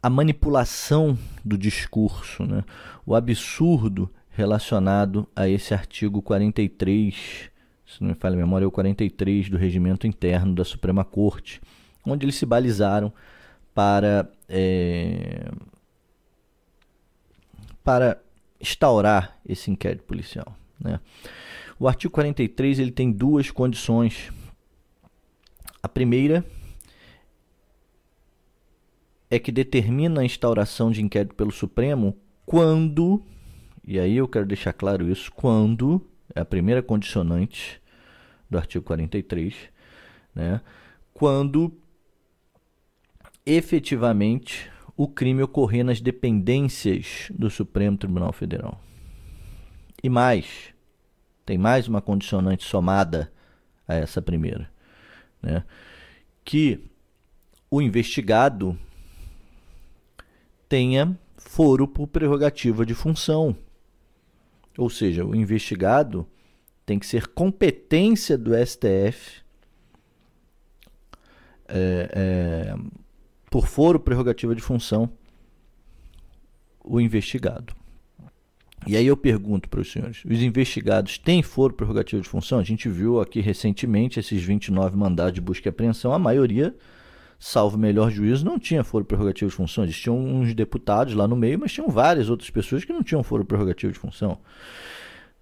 a 0.00 0.08
manipulação 0.08 1.18
do 1.44 1.58
discurso, 1.58 2.44
né, 2.44 2.62
o 3.04 3.16
absurdo 3.16 4.08
relacionado 4.30 5.28
a 5.34 5.48
esse 5.48 5.74
artigo 5.74 6.22
43 6.22 7.50
se 7.84 8.00
não 8.00 8.08
me 8.08 8.14
falha 8.14 8.34
a 8.34 8.38
memória, 8.38 8.64
é 8.64 8.68
o 8.68 8.72
43 8.72 9.50
do 9.50 9.56
Regimento 9.56 10.06
Interno 10.06 10.54
da 10.54 10.64
Suprema 10.64 11.04
Corte, 11.04 11.60
onde 12.06 12.24
eles 12.24 12.36
se 12.36 12.46
balizaram 12.46 13.12
para, 13.74 14.30
é, 14.48 15.50
para 17.82 18.20
instaurar 18.60 19.38
esse 19.46 19.70
inquérito 19.70 20.04
policial. 20.04 20.56
Né? 20.78 21.00
O 21.78 21.88
artigo 21.88 22.12
43 22.12 22.78
ele 22.78 22.92
tem 22.92 23.10
duas 23.10 23.50
condições. 23.50 24.32
A 25.82 25.88
primeira 25.88 26.44
é 29.30 29.38
que 29.38 29.50
determina 29.50 30.20
a 30.20 30.24
instauração 30.24 30.90
de 30.90 31.02
inquérito 31.02 31.34
pelo 31.34 31.50
Supremo 31.50 32.16
quando, 32.46 33.22
e 33.84 33.98
aí 33.98 34.16
eu 34.16 34.28
quero 34.28 34.46
deixar 34.46 34.72
claro 34.72 35.10
isso, 35.10 35.32
quando 35.32 36.00
é 36.34 36.40
a 36.40 36.44
primeira 36.44 36.82
condicionante 36.82 37.80
do 38.48 38.58
artigo 38.58 38.84
43, 38.84 39.54
né, 40.34 40.60
quando 41.12 41.72
efetivamente 43.46 44.70
o 44.96 45.08
crime 45.08 45.42
ocorrer 45.42 45.84
nas 45.84 46.00
dependências 46.00 47.28
do 47.30 47.50
Supremo 47.50 47.96
Tribunal 47.96 48.32
Federal. 48.32 48.80
E 50.02 50.08
mais, 50.08 50.72
tem 51.44 51.58
mais 51.58 51.88
uma 51.88 52.00
condicionante 52.00 52.64
somada 52.64 53.32
a 53.86 53.94
essa 53.94 54.22
primeira, 54.22 54.70
né, 55.42 55.64
que 56.44 56.80
o 57.70 57.82
investigado 57.82 58.78
tenha 60.68 61.18
foro 61.36 61.86
por 61.86 62.06
prerrogativa 62.06 62.86
de 62.86 62.94
função. 62.94 63.56
Ou 64.76 64.90
seja, 64.90 65.24
o 65.24 65.34
investigado 65.34 66.26
tem 66.84 66.98
que 66.98 67.06
ser 67.06 67.28
competência 67.28 68.36
do 68.36 68.52
STF 68.54 69.42
é, 71.68 72.10
é, 72.12 72.74
por 73.54 73.68
foro 73.68 74.00
prerrogativa 74.00 74.52
de 74.52 74.60
função 74.60 75.08
o 76.82 77.00
investigado. 77.00 77.72
E 78.84 78.96
aí 78.96 79.06
eu 79.06 79.16
pergunto 79.16 79.68
para 79.68 79.80
os 79.80 79.92
senhores: 79.92 80.24
os 80.24 80.42
investigados 80.42 81.18
têm 81.18 81.40
foro 81.40 81.72
prerrogativo 81.72 82.20
de 82.20 82.28
função? 82.28 82.58
A 82.58 82.64
gente 82.64 82.88
viu 82.88 83.20
aqui 83.20 83.40
recentemente 83.40 84.18
esses 84.18 84.42
29 84.42 84.96
mandados 84.96 85.34
de 85.34 85.40
busca 85.40 85.68
e 85.68 85.70
apreensão, 85.70 86.12
a 86.12 86.18
maioria, 86.18 86.74
salvo 87.38 87.78
melhor 87.78 88.10
juízo, 88.10 88.44
não 88.44 88.58
tinha 88.58 88.82
foro 88.82 89.04
prerrogativo 89.04 89.48
de 89.48 89.56
função. 89.56 89.84
Existiam 89.84 90.18
uns 90.18 90.52
deputados 90.52 91.14
lá 91.14 91.28
no 91.28 91.36
meio, 91.36 91.56
mas 91.60 91.72
tinham 91.72 91.88
várias 91.88 92.28
outras 92.28 92.50
pessoas 92.50 92.84
que 92.84 92.92
não 92.92 93.04
tinham 93.04 93.22
foro 93.22 93.44
prerrogativo 93.44 93.92
de 93.92 94.00
função. 94.00 94.36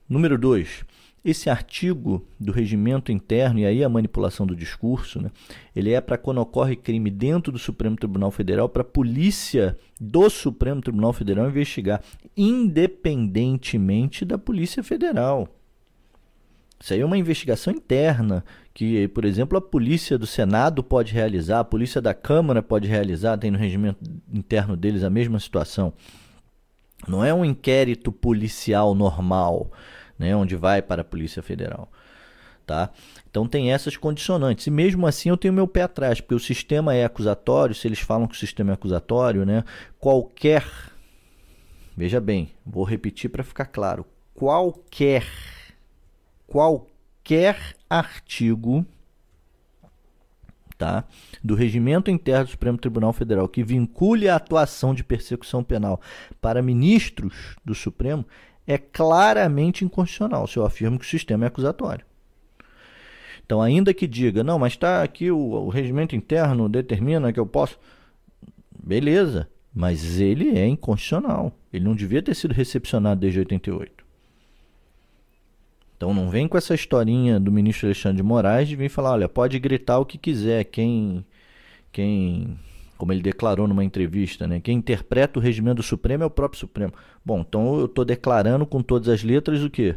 Número 0.07 0.37
2. 0.37 0.85
Esse 1.25 1.49
artigo 1.49 2.27
do 2.39 2.51
regimento 2.51 3.13
interno, 3.13 3.61
e 3.61 3.67
aí 3.67 3.85
a 3.85 3.89
manipulação 3.89 4.45
do 4.45 4.57
discurso, 4.57 5.23
né, 5.23 5.31
ele 5.75 5.93
é 5.93 6.01
para 6.01 6.19
quando 6.19 6.39
ocorre 6.39 6.75
crime 6.75 7.11
dentro 7.11 7.53
do 7.53 7.61
Supremo 7.61 7.97
Tribunal 7.97 8.33
Federal, 8.33 8.69
para 8.69 8.83
a 8.83 8.85
polícia 8.85 9.79
do 10.01 10.29
Supremo 10.29 10.81
Tribunal 10.81 11.13
Federal 11.13 11.49
investigar, 11.49 12.03
independentemente 12.37 14.25
da 14.25 14.37
Polícia 14.37 14.83
Federal. 14.83 15.49
Isso 16.81 16.93
aí 16.93 17.01
é 17.01 17.07
uma 17.07 17.17
investigação 17.17 17.73
interna 17.73 18.45
que, 18.75 19.07
por 19.07 19.25
exemplo, 19.25 19.57
a 19.57 19.61
polícia 19.61 20.19
do 20.19 20.27
Senado 20.27 20.83
pode 20.83 21.13
realizar, 21.13 21.61
a 21.61 21.65
polícia 21.65 22.01
da 22.01 22.13
Câmara 22.13 22.61
pode 22.61 22.89
realizar, 22.89 23.39
tem 23.39 23.53
no 23.53 23.59
regimento 23.59 24.01
interno 24.35 24.77
deles 24.77 25.05
a 25.05 25.11
mesma 25.11 25.39
situação. 25.39 25.93
Não 27.07 27.25
é 27.25 27.33
um 27.33 27.45
inquérito 27.45 28.11
policial 28.11 28.97
normal 28.97 29.71
né, 30.23 30.35
onde 30.37 30.57
vai 30.57 30.81
para 30.81 31.03
a 31.03 31.05
Polícia 31.05 31.43
Federal. 31.43 31.91
Tá? 32.65 32.91
Então 33.29 33.47
tem 33.47 33.73
essas 33.73 33.97
condicionantes. 33.97 34.67
E 34.67 34.71
mesmo 34.71 35.07
assim 35.07 35.29
eu 35.29 35.37
tenho 35.37 35.53
meu 35.53 35.67
pé 35.67 35.83
atrás, 35.83 36.21
porque 36.21 36.35
o 36.35 36.41
sistema 36.41 36.95
é 36.95 37.05
acusatório, 37.05 37.75
se 37.75 37.89
eles 37.89 37.99
falam 37.99 38.29
que 38.29 38.35
o 38.35 38.39
sistema 38.39 38.71
é 38.71 38.75
acusatório, 38.75 39.45
né, 39.45 39.65
qualquer 39.99 40.65
Veja 41.97 42.21
bem, 42.21 42.51
vou 42.65 42.85
repetir 42.85 43.29
para 43.29 43.45
ficar 43.45 43.67
claro. 43.67 44.07
Qualquer 44.35 45.27
qualquer 46.47 47.77
artigo 47.89 48.85
tá, 50.77 51.05
do 51.45 51.55
regimento 51.55 52.11
interno 52.11 52.47
do 52.47 52.51
Supremo 52.51 52.79
Tribunal 52.79 53.13
Federal 53.13 53.49
que 53.49 53.63
vincule 53.63 54.29
a 54.29 54.37
atuação 54.37 54.95
de 54.95 55.05
persecução 55.05 55.63
penal 55.63 56.01
para 56.41 56.63
ministros 56.63 57.57
do 57.65 57.75
Supremo 57.75 58.27
é 58.67 58.79
claramente 58.79 59.85
inconstitucional 59.85 60.47
se 60.47 60.57
eu 60.57 60.65
afirmo 60.65 60.99
que 60.99 61.05
o 61.05 61.09
sistema 61.09 61.45
é 61.45 61.49
acusatório. 61.49 62.05
Então, 63.45 63.61
ainda 63.61 63.93
que 63.93 64.07
diga, 64.07 64.43
não, 64.43 64.59
mas 64.59 64.73
está 64.73 65.03
aqui 65.03 65.31
o, 65.31 65.39
o 65.39 65.69
regimento 65.69 66.17
interno 66.17 66.69
determina 66.69 67.33
que 67.33 67.41
eu 67.41 67.47
posso. 67.47 67.79
Beleza, 68.83 69.49
mas 69.75 70.21
ele 70.21 70.59
é 70.59 70.67
inconstitucional. 70.67 71.53
Ele 71.73 71.85
não 71.85 71.95
devia 71.95 72.23
ter 72.23 72.35
sido 72.35 72.53
recepcionado 72.53 73.21
desde 73.21 73.41
88. 73.41 74.03
Então 75.97 76.13
não 76.13 76.29
vem 76.29 76.49
com 76.49 76.59
essa 76.59 76.75
historinha 76.75 77.39
do 77.39 77.53
ministro 77.53 77.87
Alexandre 77.87 78.17
de 78.17 78.23
Moraes 78.25 78.69
de 78.69 78.75
vir 78.75 78.89
falar, 78.89 79.13
olha, 79.13 79.29
pode 79.29 79.57
gritar 79.61 79.99
o 80.01 80.05
que 80.05 80.19
quiser, 80.19 80.65
quem 80.65 81.25
quem 81.93 82.59
como 83.03 83.13
ele 83.13 83.21
declarou 83.21 83.67
numa 83.67 83.83
entrevista, 83.83 84.47
né? 84.47 84.61
Quem 84.61 84.79
interpreta 84.79 85.37
o 85.37 85.43
regimento 85.43 85.79
do 85.79 85.83
Supremo 85.83 86.23
é 86.23 86.27
o 86.27 86.31
próprio 86.31 86.61
Supremo. 86.61 86.93
Bom, 87.25 87.41
então 87.41 87.81
eu 87.81 87.87
estou 87.87 88.05
declarando 88.05 88.65
com 88.65 88.81
todas 88.81 89.09
as 89.09 89.25
letras 89.25 89.61
o 89.65 89.69
que? 89.69 89.97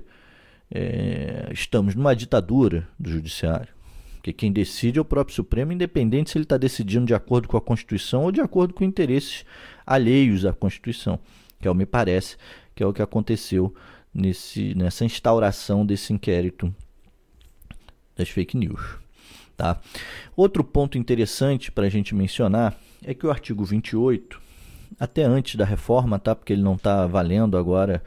É, 0.71 1.47
estamos 1.51 1.93
numa 1.93 2.15
ditadura 2.15 2.87
do 2.99 3.11
Judiciário. 3.11 3.67
Porque 4.15 4.33
quem 4.33 4.51
decide 4.51 4.97
é 4.97 5.01
o 5.03 5.05
próprio 5.05 5.35
Supremo, 5.35 5.71
independente 5.71 6.31
se 6.31 6.37
ele 6.39 6.45
está 6.45 6.57
decidindo 6.57 7.05
de 7.05 7.13
acordo 7.13 7.47
com 7.47 7.55
a 7.55 7.61
Constituição 7.61 8.23
ou 8.23 8.31
de 8.31 8.41
acordo 8.41 8.73
com 8.73 8.83
interesses 8.83 9.45
alheios 9.85 10.43
à 10.43 10.51
Constituição, 10.51 11.19
que 11.61 11.67
é 11.67 11.71
o 11.71 11.75
me 11.75 11.85
parece 11.85 12.37
que 12.73 12.81
é 12.81 12.87
o 12.87 12.91
que 12.91 13.03
aconteceu 13.03 13.71
nesse, 14.11 14.73
nessa 14.73 15.05
instauração 15.05 15.85
desse 15.85 16.11
inquérito 16.11 16.73
das 18.15 18.29
fake 18.29 18.57
news. 18.57 19.04
Tá? 19.57 19.79
Outro 20.35 20.63
ponto 20.63 20.97
interessante 20.97 21.71
para 21.71 21.85
a 21.85 21.89
gente 21.89 22.13
mencionar 22.13 22.77
é 23.03 23.13
que 23.13 23.25
o 23.25 23.31
artigo 23.31 23.63
28, 23.63 24.41
até 24.99 25.23
antes 25.23 25.55
da 25.55 25.63
reforma, 25.63 26.19
tá? 26.19 26.35
Porque 26.35 26.53
ele 26.53 26.61
não 26.61 26.75
está 26.75 27.07
valendo 27.07 27.57
agora 27.57 28.03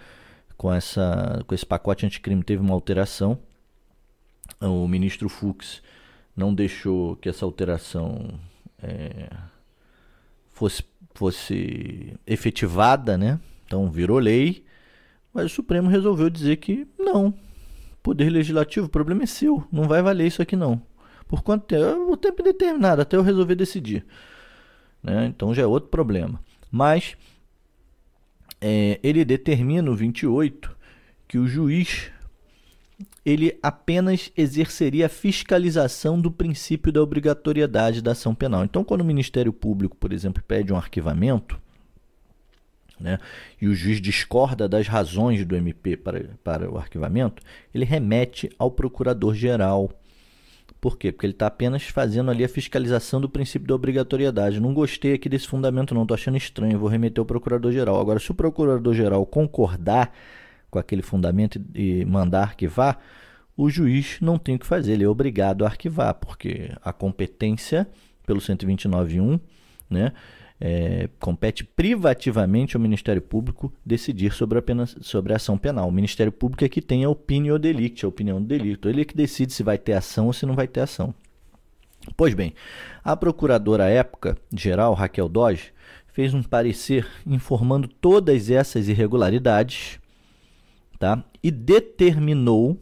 com, 0.57 0.73
essa, 0.73 1.43
com 1.47 1.55
esse 1.55 1.65
pacote 1.65 2.05
anticrime, 2.05 2.43
teve 2.43 2.61
uma 2.61 2.75
alteração. 2.75 3.39
O 4.61 4.87
ministro 4.87 5.29
Fux 5.29 5.83
não 6.37 6.53
deixou 6.53 7.17
que 7.17 7.29
essa 7.29 7.45
alteração 7.45 8.39
é, 8.83 9.31
fosse, 10.51 10.85
fosse 11.15 12.15
efetivada, 12.27 13.17
né? 13.17 13.41
Então 13.65 13.91
virou 13.91 14.19
lei, 14.19 14.65
mas 15.33 15.47
o 15.47 15.55
Supremo 15.55 15.89
resolveu 15.89 16.29
dizer 16.29 16.57
que 16.57 16.87
não. 16.99 17.33
Poder 18.03 18.31
Legislativo, 18.31 18.87
o 18.87 18.91
problema 18.91 19.23
é 19.23 19.27
seu, 19.27 19.67
não 19.71 19.85
vai 19.85 20.03
valer 20.03 20.27
isso 20.27 20.43
aqui 20.43 20.57
não. 20.57 20.81
Por 21.29 21.43
quanto 21.43 21.67
tempo? 21.67 22.11
O 22.11 22.17
tempo 22.17 22.43
determinado, 22.43 23.03
até 23.03 23.17
eu 23.17 23.23
resolver 23.23 23.55
decidir. 23.55 24.05
Né? 25.03 25.27
Então 25.27 25.55
já 25.55 25.63
é 25.63 25.67
outro 25.67 25.91
problema. 25.91 26.41
Mas 26.71 27.17
é, 28.61 28.99
ele 29.03 29.25
determina 29.25 29.83
no 29.83 29.95
28 29.95 30.77
que 31.29 31.39
o 31.39 31.47
juiz 31.47 32.11
ele 33.25 33.59
apenas 33.63 34.33
exerceria 34.37 35.07
a 35.07 35.11
fiscalização 35.11 36.19
do 36.19 36.31
princípio 36.31 36.91
da 36.91 37.03
obrigatoriedade 37.03 38.01
da 38.01 38.13
ação 38.13 38.35
penal. 38.35 38.65
Então, 38.65 38.83
quando 38.83 39.03
o 39.03 39.05
Ministério 39.05 39.53
Público, 39.53 39.97
por 39.97 40.13
exemplo, 40.13 40.43
pede 40.43 40.73
um 40.73 40.77
arquivamento, 40.77 41.61
né, 42.99 43.19
e 43.61 43.69
o 43.69 43.75
juiz 43.75 44.01
discorda 44.01 44.67
das 44.69 44.89
razões 44.89 45.45
do 45.45 45.55
MP 45.55 45.97
para, 45.97 46.25
para 46.43 46.71
o 46.71 46.79
arquivamento, 46.79 47.43
ele 47.73 47.85
remete 47.85 48.51
ao 48.59 48.71
procurador-geral 48.71 49.93
por 50.81 50.97
quê? 50.97 51.11
Porque 51.11 51.27
ele 51.27 51.33
está 51.33 51.49
apenas 51.49 51.83
fazendo 51.83 52.31
ali 52.31 52.45
a 52.45 52.49
fiscalização 52.49 53.21
do 53.21 53.29
princípio 53.29 53.67
da 53.67 53.75
obrigatoriedade. 53.75 54.61
Não 54.61 54.73
gostei 54.73 55.15
aqui 55.15 55.29
desse 55.29 55.49
fundamento, 55.49 55.95
não. 55.95 56.03
Estou 56.03 56.15
achando 56.15 56.37
estranho. 56.37 56.79
Vou 56.79 56.89
remeter 56.89 57.21
ao 57.21 57.27
procurador-geral. 57.27 58.01
Agora, 58.01 58.21
se 58.21 58.31
o 58.31 58.35
procurador-geral 58.35 59.27
concordar 59.27 60.13
com 60.71 60.79
aquele 60.79 61.03
fundamento 61.03 61.61
e 61.75 62.05
mandar 62.05 62.43
arquivar, 62.43 62.99
o 63.57 63.69
juiz 63.69 64.19
não 64.21 64.39
tem 64.39 64.55
o 64.55 64.59
que 64.59 64.67
fazer. 64.67 64.93
Ele 64.93 65.05
é 65.05 65.09
obrigado 65.09 65.65
a 65.65 65.69
arquivar, 65.69 66.15
porque 66.15 66.71
a 66.81 66.93
competência, 66.93 67.89
pelo 68.25 68.39
129.1, 68.39 69.41
né? 69.91 70.13
É, 70.61 71.09
compete 71.21 71.63
privativamente 71.65 72.77
ao 72.77 72.83
Ministério 72.83 73.23
Público 73.23 73.73
decidir 73.85 74.33
sobre 74.33 74.59
a, 74.59 74.63
pena, 74.63 74.87
sobre 74.87 75.33
a 75.33 75.37
ação 75.37 75.57
penal. 75.57 75.89
O 75.89 75.93
Ministério 75.93 76.33
Público 76.33 76.65
é 76.65 76.69
que 76.69 76.83
tem 76.83 77.05
a 77.05 77.11
opinião 77.11 77.59
delicti, 77.59 78.05
a 78.05 78.09
opinião 78.09 78.41
do 78.41 78.47
delito. 78.47 78.89
Ele 78.89 79.03
é 79.03 79.05
que 79.05 79.17
decide 79.17 79.53
se 79.53 79.63
vai 79.63 79.79
ter 79.79 79.93
ação 79.93 80.27
ou 80.27 80.33
se 80.33 80.45
não 80.47 80.55
vai 80.55 80.67
ter 80.67 80.81
ação. 80.81 81.15
Pois 82.17 82.35
bem, 82.35 82.55
a 83.05 83.17
procuradora 83.17 83.85
à 83.85 83.89
época, 83.89 84.37
geral, 84.55 84.95
Raquel 84.95 85.29
Dodge, 85.29 85.73
fez 86.09 86.35
um 86.35 86.43
parecer 86.43 87.07
informando 87.27 87.87
todas 87.87 88.51
essas 88.51 88.89
irregularidades 88.89 90.01
tá? 90.99 91.23
e 91.43 91.51
determinou 91.51 92.79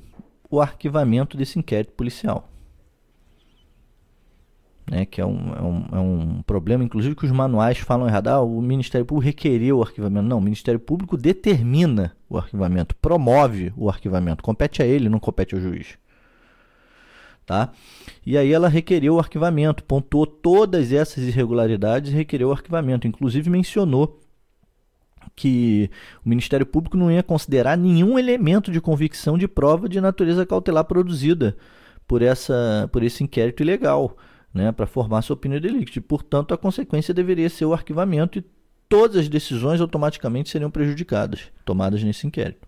o 0.49 0.61
arquivamento 0.61 1.37
desse 1.37 1.59
inquérito 1.59 1.93
policial 1.93 2.49
né, 4.91 5.05
que 5.05 5.21
é 5.21 5.27
um, 5.27 5.53
é, 5.55 5.63
um, 5.63 5.87
é 5.93 5.99
um 5.99 6.43
problema, 6.43 6.85
inclusive 6.85 7.17
que 7.17 7.25
os 7.25 7.33
manuais 7.33 7.79
falam 7.79 8.07
errado. 8.07 8.29
Ah, 8.29 8.41
o 8.41 8.63
Ministério 8.63 9.05
Público 9.05 9.27
requeriu 9.27 9.79
o 9.79 9.83
arquivamento. 9.83 10.27
Não, 10.27 10.39
o 10.39 10.41
Ministério 10.41 10.79
Público 10.79 11.17
determina 11.17 12.17
o 12.29 12.39
arquivamento, 12.39 12.95
promove 12.97 13.73
o 13.77 13.89
arquivamento. 13.89 14.45
Compete 14.45 14.83
a 14.83 14.87
ele, 14.87 15.09
não 15.09 15.19
compete 15.19 15.55
ao 15.55 15.61
juiz. 15.61 15.99
Tá? 17.45 17.73
E 18.25 18.37
aí 18.37 18.53
ela 18.53 18.69
requeriu 18.69 19.15
o 19.15 19.19
arquivamento, 19.19 19.83
pontuou 19.85 20.27
todas 20.27 20.93
essas 20.93 21.25
irregularidades 21.25 22.13
e 22.13 22.17
requeriu 22.17 22.49
o 22.49 22.53
arquivamento. 22.53 23.09
Inclusive 23.09 23.51
mencionou 23.51 24.21
que 25.35 25.91
o 26.25 26.29
Ministério 26.29 26.65
Público 26.65 26.97
não 26.97 27.11
ia 27.11 27.23
considerar 27.23 27.77
nenhum 27.77 28.19
elemento 28.19 28.71
de 28.71 28.81
convicção 28.81 29.37
de 29.37 29.49
prova 29.49 29.89
de 29.89 30.01
natureza 30.01 30.47
cautelar 30.47 30.85
produzida 30.85 31.57
por, 32.07 32.23
essa, 32.23 32.89
por 32.93 33.03
esse 33.03 33.25
inquérito 33.25 33.63
ilegal 33.63 34.17
né, 34.57 34.73
para 34.73 34.87
formar 34.87 35.23
sua 35.23 35.35
opinião 35.35 35.61
de 35.61 35.69
delito. 35.69 36.01
Portanto, 36.03 36.53
a 36.53 36.59
consequência 36.59 37.15
deveria 37.15 37.49
ser 37.49 37.67
o 37.67 37.73
arquivamento 37.73 38.39
e 38.39 38.45
todas 38.89 39.17
as 39.17 39.29
decisões 39.29 39.81
automaticamente 39.81 40.49
seriam 40.49 40.71
prejudicadas, 40.71 41.53
tomadas 41.65 42.03
nesse 42.03 42.27
inquérito. 42.27 42.67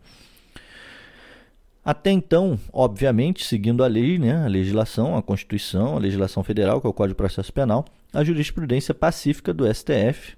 Até 1.85 2.11
então, 2.11 2.59
obviamente, 2.71 3.45
seguindo 3.45 3.83
a 3.83 3.87
lei, 3.87 4.19
né, 4.19 4.45
a 4.45 4.47
legislação, 4.47 5.17
a 5.17 5.23
Constituição, 5.23 5.97
a 5.97 5.99
legislação 5.99 6.45
federal, 6.45 6.81
que 6.81 6.87
é 6.87 6.91
o 6.91 6.93
Código 6.93 7.15
de 7.15 7.17
Processo 7.17 7.53
Penal, 7.53 7.85
a 8.13 8.23
jurisprudência 8.23 8.95
pacífica 8.95 9.55
do 9.55 9.67
STF 9.73 10.37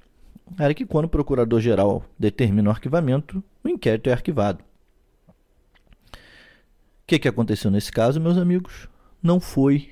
era 0.59 0.75
que 0.75 0.87
quando 0.87 1.07
o 1.07 1.09
procurador-geral 1.09 2.05
determina 2.19 2.69
o 2.69 2.73
arquivamento, 2.73 3.43
o 3.65 3.69
inquérito 3.69 4.09
é 4.09 4.13
arquivado. 4.13 4.63
O 6.13 6.17
que, 7.07 7.19
que 7.19 7.29
aconteceu 7.29 7.71
nesse 7.71 7.91
caso, 7.91 8.21
meus 8.21 8.39
amigos? 8.39 8.89
Não 9.21 9.41
foi 9.41 9.91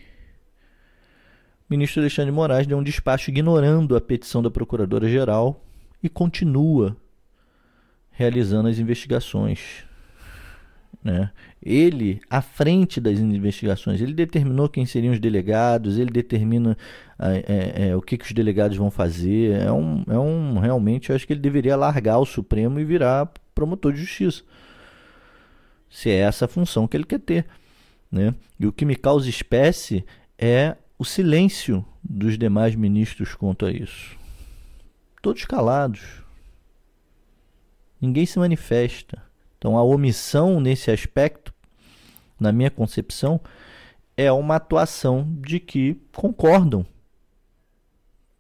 ministro 1.69 2.01
Alexandre 2.01 2.31
de 2.31 2.37
Moraes 2.37 2.67
deu 2.67 2.79
um 2.79 2.83
despacho 2.83 3.31
ignorando 3.31 3.97
a 3.97 4.01
petição 4.01 4.43
da 4.43 4.51
Procuradora-Geral 4.51 5.63
e 6.03 6.09
continua 6.09 6.97
realizando 8.11 8.69
as 8.69 8.79
investigações. 8.79 9.85
Né? 11.03 11.31
Ele, 11.63 12.21
à 12.29 12.43
frente 12.43 13.01
das 13.01 13.19
investigações, 13.19 14.01
ele 14.01 14.13
determinou 14.13 14.69
quem 14.69 14.85
seriam 14.87 15.13
os 15.13 15.21
delegados, 15.21 15.99
ele 15.99 16.11
determina 16.11 16.77
é, 17.19 17.89
é, 17.89 17.97
o 17.97 18.03
que, 18.03 18.17
que 18.17 18.25
os 18.25 18.33
delegados 18.33 18.77
vão 18.77 18.91
fazer. 18.91 19.61
É 19.61 19.71
um, 19.71 20.05
é 20.09 20.19
um 20.19 20.59
realmente, 20.59 21.11
eu 21.11 21.17
acho 21.17 21.27
que 21.27 21.33
ele 21.33 21.41
deveria 21.41 21.77
largar 21.77 22.19
o 22.19 22.27
Supremo 22.27 22.81
e 22.81 22.85
virar 22.85 23.33
promotor 23.55 23.93
de 23.93 24.01
justiça. 24.01 24.43
Se 25.89 26.11
é 26.11 26.17
essa 26.17 26.47
a 26.47 26.49
função 26.49 26.87
que 26.89 26.97
ele 26.97 27.05
quer 27.05 27.21
ter. 27.21 27.47
Né? 28.11 28.35
E 28.59 28.67
o 28.67 28.73
que 28.73 28.85
me 28.85 28.97
causa 28.97 29.29
espécie 29.29 30.05
é 30.39 30.77
o 30.99 31.05
silêncio 31.05 31.85
dos 32.03 32.37
demais 32.37 32.75
ministros 32.75 33.35
quanto 33.35 33.65
a 33.65 33.71
isso. 33.71 34.19
Todos 35.23 35.45
calados. 35.45 36.23
Ninguém 38.01 38.27
se 38.27 38.39
manifesta. 38.39 39.23
Então 39.57 39.77
a 39.77 39.83
omissão 39.83 40.61
nesse 40.61 40.91
aspecto, 40.91 41.55
na 42.39 42.51
minha 42.51 42.71
concepção, 42.71 43.41
é 44.17 44.31
uma 44.33 44.57
atuação 44.57 45.27
de 45.41 45.61
que 45.61 46.01
concordam 46.15 46.85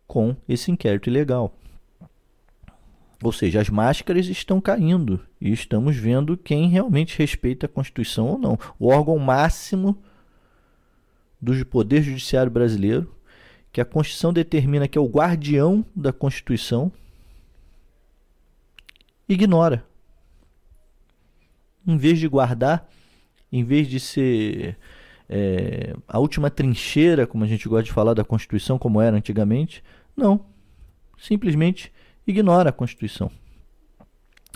com 0.06 0.34
esse 0.48 0.70
inquérito 0.70 1.08
ilegal. 1.08 1.54
Ou 3.22 3.32
seja, 3.32 3.60
as 3.60 3.68
máscaras 3.68 4.26
estão 4.26 4.60
caindo 4.60 5.20
e 5.40 5.52
estamos 5.52 5.96
vendo 5.96 6.36
quem 6.36 6.68
realmente 6.68 7.18
respeita 7.18 7.66
a 7.66 7.68
Constituição 7.68 8.28
ou 8.28 8.38
não. 8.38 8.58
O 8.78 8.88
órgão 8.88 9.18
máximo 9.18 10.00
do 11.40 11.64
Poder 11.66 12.02
Judiciário 12.02 12.50
brasileiro, 12.50 13.14
que 13.72 13.80
a 13.80 13.84
Constituição 13.84 14.32
determina 14.32 14.88
que 14.88 14.98
é 14.98 15.00
o 15.00 15.08
guardião 15.08 15.84
da 15.94 16.12
Constituição, 16.12 16.90
ignora. 19.28 19.84
Em 21.86 21.96
vez 21.96 22.18
de 22.18 22.28
guardar, 22.28 22.88
em 23.52 23.64
vez 23.64 23.88
de 23.88 24.00
ser 24.00 24.76
é, 25.28 25.94
a 26.06 26.18
última 26.18 26.50
trincheira, 26.50 27.26
como 27.26 27.44
a 27.44 27.46
gente 27.46 27.68
gosta 27.68 27.84
de 27.84 27.92
falar 27.92 28.14
da 28.14 28.24
Constituição, 28.24 28.78
como 28.78 29.00
era 29.00 29.16
antigamente, 29.16 29.82
não. 30.16 30.44
Simplesmente 31.18 31.92
ignora 32.26 32.70
a 32.70 32.72
Constituição. 32.72 33.30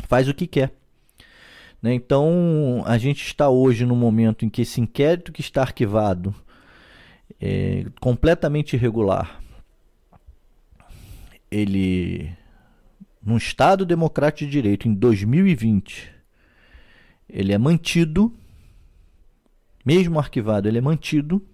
Faz 0.08 0.28
o 0.28 0.34
que 0.34 0.46
quer. 0.46 0.74
Né? 1.80 1.94
Então, 1.94 2.82
a 2.86 2.96
gente 2.96 3.24
está 3.24 3.48
hoje 3.48 3.84
no 3.84 3.96
momento 3.96 4.44
em 4.44 4.48
que 4.48 4.62
esse 4.62 4.80
inquérito 4.80 5.32
que 5.32 5.40
está 5.40 5.62
arquivado 5.62 6.34
é 7.44 7.86
completamente 8.00 8.76
irregular. 8.76 9.42
Ele, 11.50 12.32
num 13.20 13.36
Estado 13.36 13.84
democrático 13.84 14.46
de 14.48 14.50
direito, 14.50 14.86
em 14.86 14.94
2020, 14.94 16.08
ele 17.28 17.52
é 17.52 17.58
mantido, 17.58 18.32
mesmo 19.84 20.20
arquivado, 20.20 20.68
ele 20.68 20.78
é 20.78 20.80
mantido, 20.80 21.44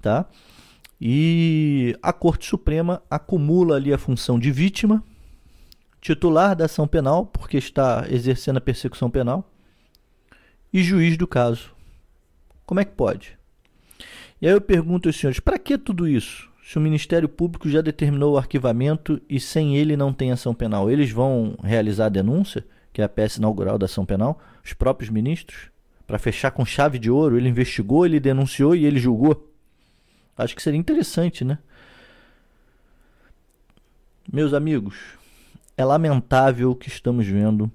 tá? 0.00 0.24
E 1.00 1.98
a 2.00 2.12
Corte 2.12 2.46
Suprema 2.46 3.02
acumula 3.10 3.74
ali 3.74 3.92
a 3.92 3.98
função 3.98 4.38
de 4.38 4.52
vítima, 4.52 5.02
titular 6.00 6.54
da 6.54 6.66
ação 6.66 6.86
penal, 6.86 7.26
porque 7.26 7.58
está 7.58 8.06
exercendo 8.08 8.58
a 8.58 8.60
persecução 8.60 9.10
penal, 9.10 9.50
e 10.72 10.80
juiz 10.80 11.16
do 11.16 11.26
caso. 11.26 11.74
Como 12.64 12.78
é 12.78 12.84
que 12.84 12.92
pode? 12.92 13.35
E 14.40 14.46
aí 14.46 14.52
eu 14.52 14.60
pergunto 14.60 15.08
aos 15.08 15.16
senhores, 15.16 15.40
para 15.40 15.58
que 15.58 15.78
tudo 15.78 16.06
isso? 16.06 16.48
Se 16.62 16.78
o 16.78 16.80
Ministério 16.80 17.28
Público 17.28 17.68
já 17.68 17.80
determinou 17.80 18.34
o 18.34 18.38
arquivamento 18.38 19.20
e 19.28 19.38
sem 19.38 19.76
ele 19.76 19.96
não 19.96 20.12
tem 20.12 20.32
ação 20.32 20.54
penal, 20.54 20.90
eles 20.90 21.10
vão 21.10 21.56
realizar 21.62 22.06
a 22.06 22.10
denúncia, 22.10 22.66
que 22.92 23.00
é 23.00 23.04
a 23.04 23.08
peça 23.08 23.38
inaugural 23.38 23.78
da 23.78 23.86
ação 23.86 24.04
penal, 24.04 24.40
os 24.64 24.72
próprios 24.72 25.08
ministros, 25.08 25.70
para 26.06 26.18
fechar 26.18 26.50
com 26.50 26.64
chave 26.64 26.98
de 26.98 27.10
ouro, 27.10 27.36
ele 27.36 27.48
investigou, 27.48 28.04
ele 28.04 28.20
denunciou 28.20 28.74
e 28.74 28.84
ele 28.84 28.98
julgou. 28.98 29.52
Acho 30.36 30.54
que 30.54 30.62
seria 30.62 30.78
interessante, 30.78 31.44
né? 31.44 31.58
Meus 34.30 34.52
amigos, 34.52 34.96
é 35.76 35.84
lamentável 35.84 36.72
o 36.72 36.76
que 36.76 36.88
estamos 36.88 37.26
vendo 37.26 37.70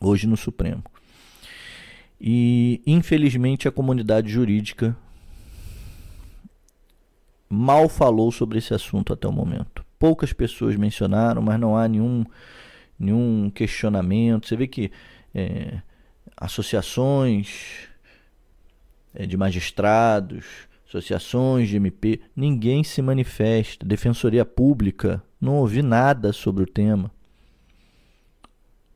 hoje 0.00 0.26
no 0.26 0.36
Supremo. 0.36 0.82
E, 2.20 2.80
infelizmente, 2.86 3.68
a 3.68 3.72
comunidade 3.72 4.30
jurídica 4.30 4.96
mal 7.48 7.88
falou 7.88 8.30
sobre 8.32 8.58
esse 8.58 8.74
assunto 8.74 9.12
até 9.12 9.26
o 9.26 9.32
momento. 9.32 9.84
Poucas 9.98 10.32
pessoas 10.32 10.76
mencionaram, 10.76 11.40
mas 11.40 11.58
não 11.58 11.76
há 11.76 11.88
nenhum, 11.88 12.24
nenhum 12.98 13.50
questionamento. 13.50 14.46
Você 14.46 14.56
vê 14.56 14.66
que 14.66 14.90
é, 15.34 15.80
associações 16.36 17.88
é, 19.14 19.26
de 19.26 19.36
magistrados, 19.36 20.44
associações 20.86 21.68
de 21.68 21.76
MP, 21.76 22.20
ninguém 22.34 22.84
se 22.84 23.00
manifesta. 23.00 23.86
Defensoria 23.86 24.44
Pública, 24.44 25.22
não 25.40 25.56
ouvi 25.56 25.82
nada 25.82 26.32
sobre 26.32 26.62
o 26.62 26.66
tema. 26.66 27.10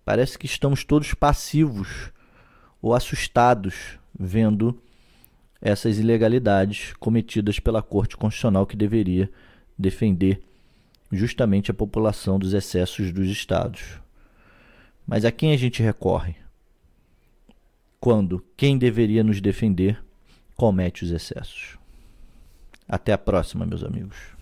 Parece 0.05 0.39
que 0.39 0.47
estamos 0.47 0.85
todos 0.85 1.15
passivos 1.15 2.11
ou 2.83 2.95
assustados 2.95 3.99
vendo 4.19 4.81
essas 5.61 5.99
ilegalidades 5.99 6.93
cometidas 6.99 7.61
pela 7.61 7.83
Corte 7.83 8.17
Constitucional 8.17 8.67
que 8.67 8.77
deveria 8.77 9.31
defender 9.79 10.43
justamente 11.13 11.71
a 11.71 11.75
população 11.75 12.39
dos 12.39 12.55
excessos 12.55 13.13
dos 13.13 13.29
estados. 13.29 14.01
Mas 15.07 15.25
a 15.25 15.33
quem 15.33 15.53
a 15.53 15.57
gente 15.57 15.83
recorre? 15.83 16.37
Quando 17.99 18.45
quem 18.57 18.79
deveria 18.79 19.23
nos 19.23 19.41
defender 19.41 20.03
comete 20.57 21.05
os 21.05 21.11
excessos. 21.11 21.79
Até 22.89 23.13
a 23.13 23.19
próxima, 23.19 23.67
meus 23.67 23.83
amigos. 23.83 24.40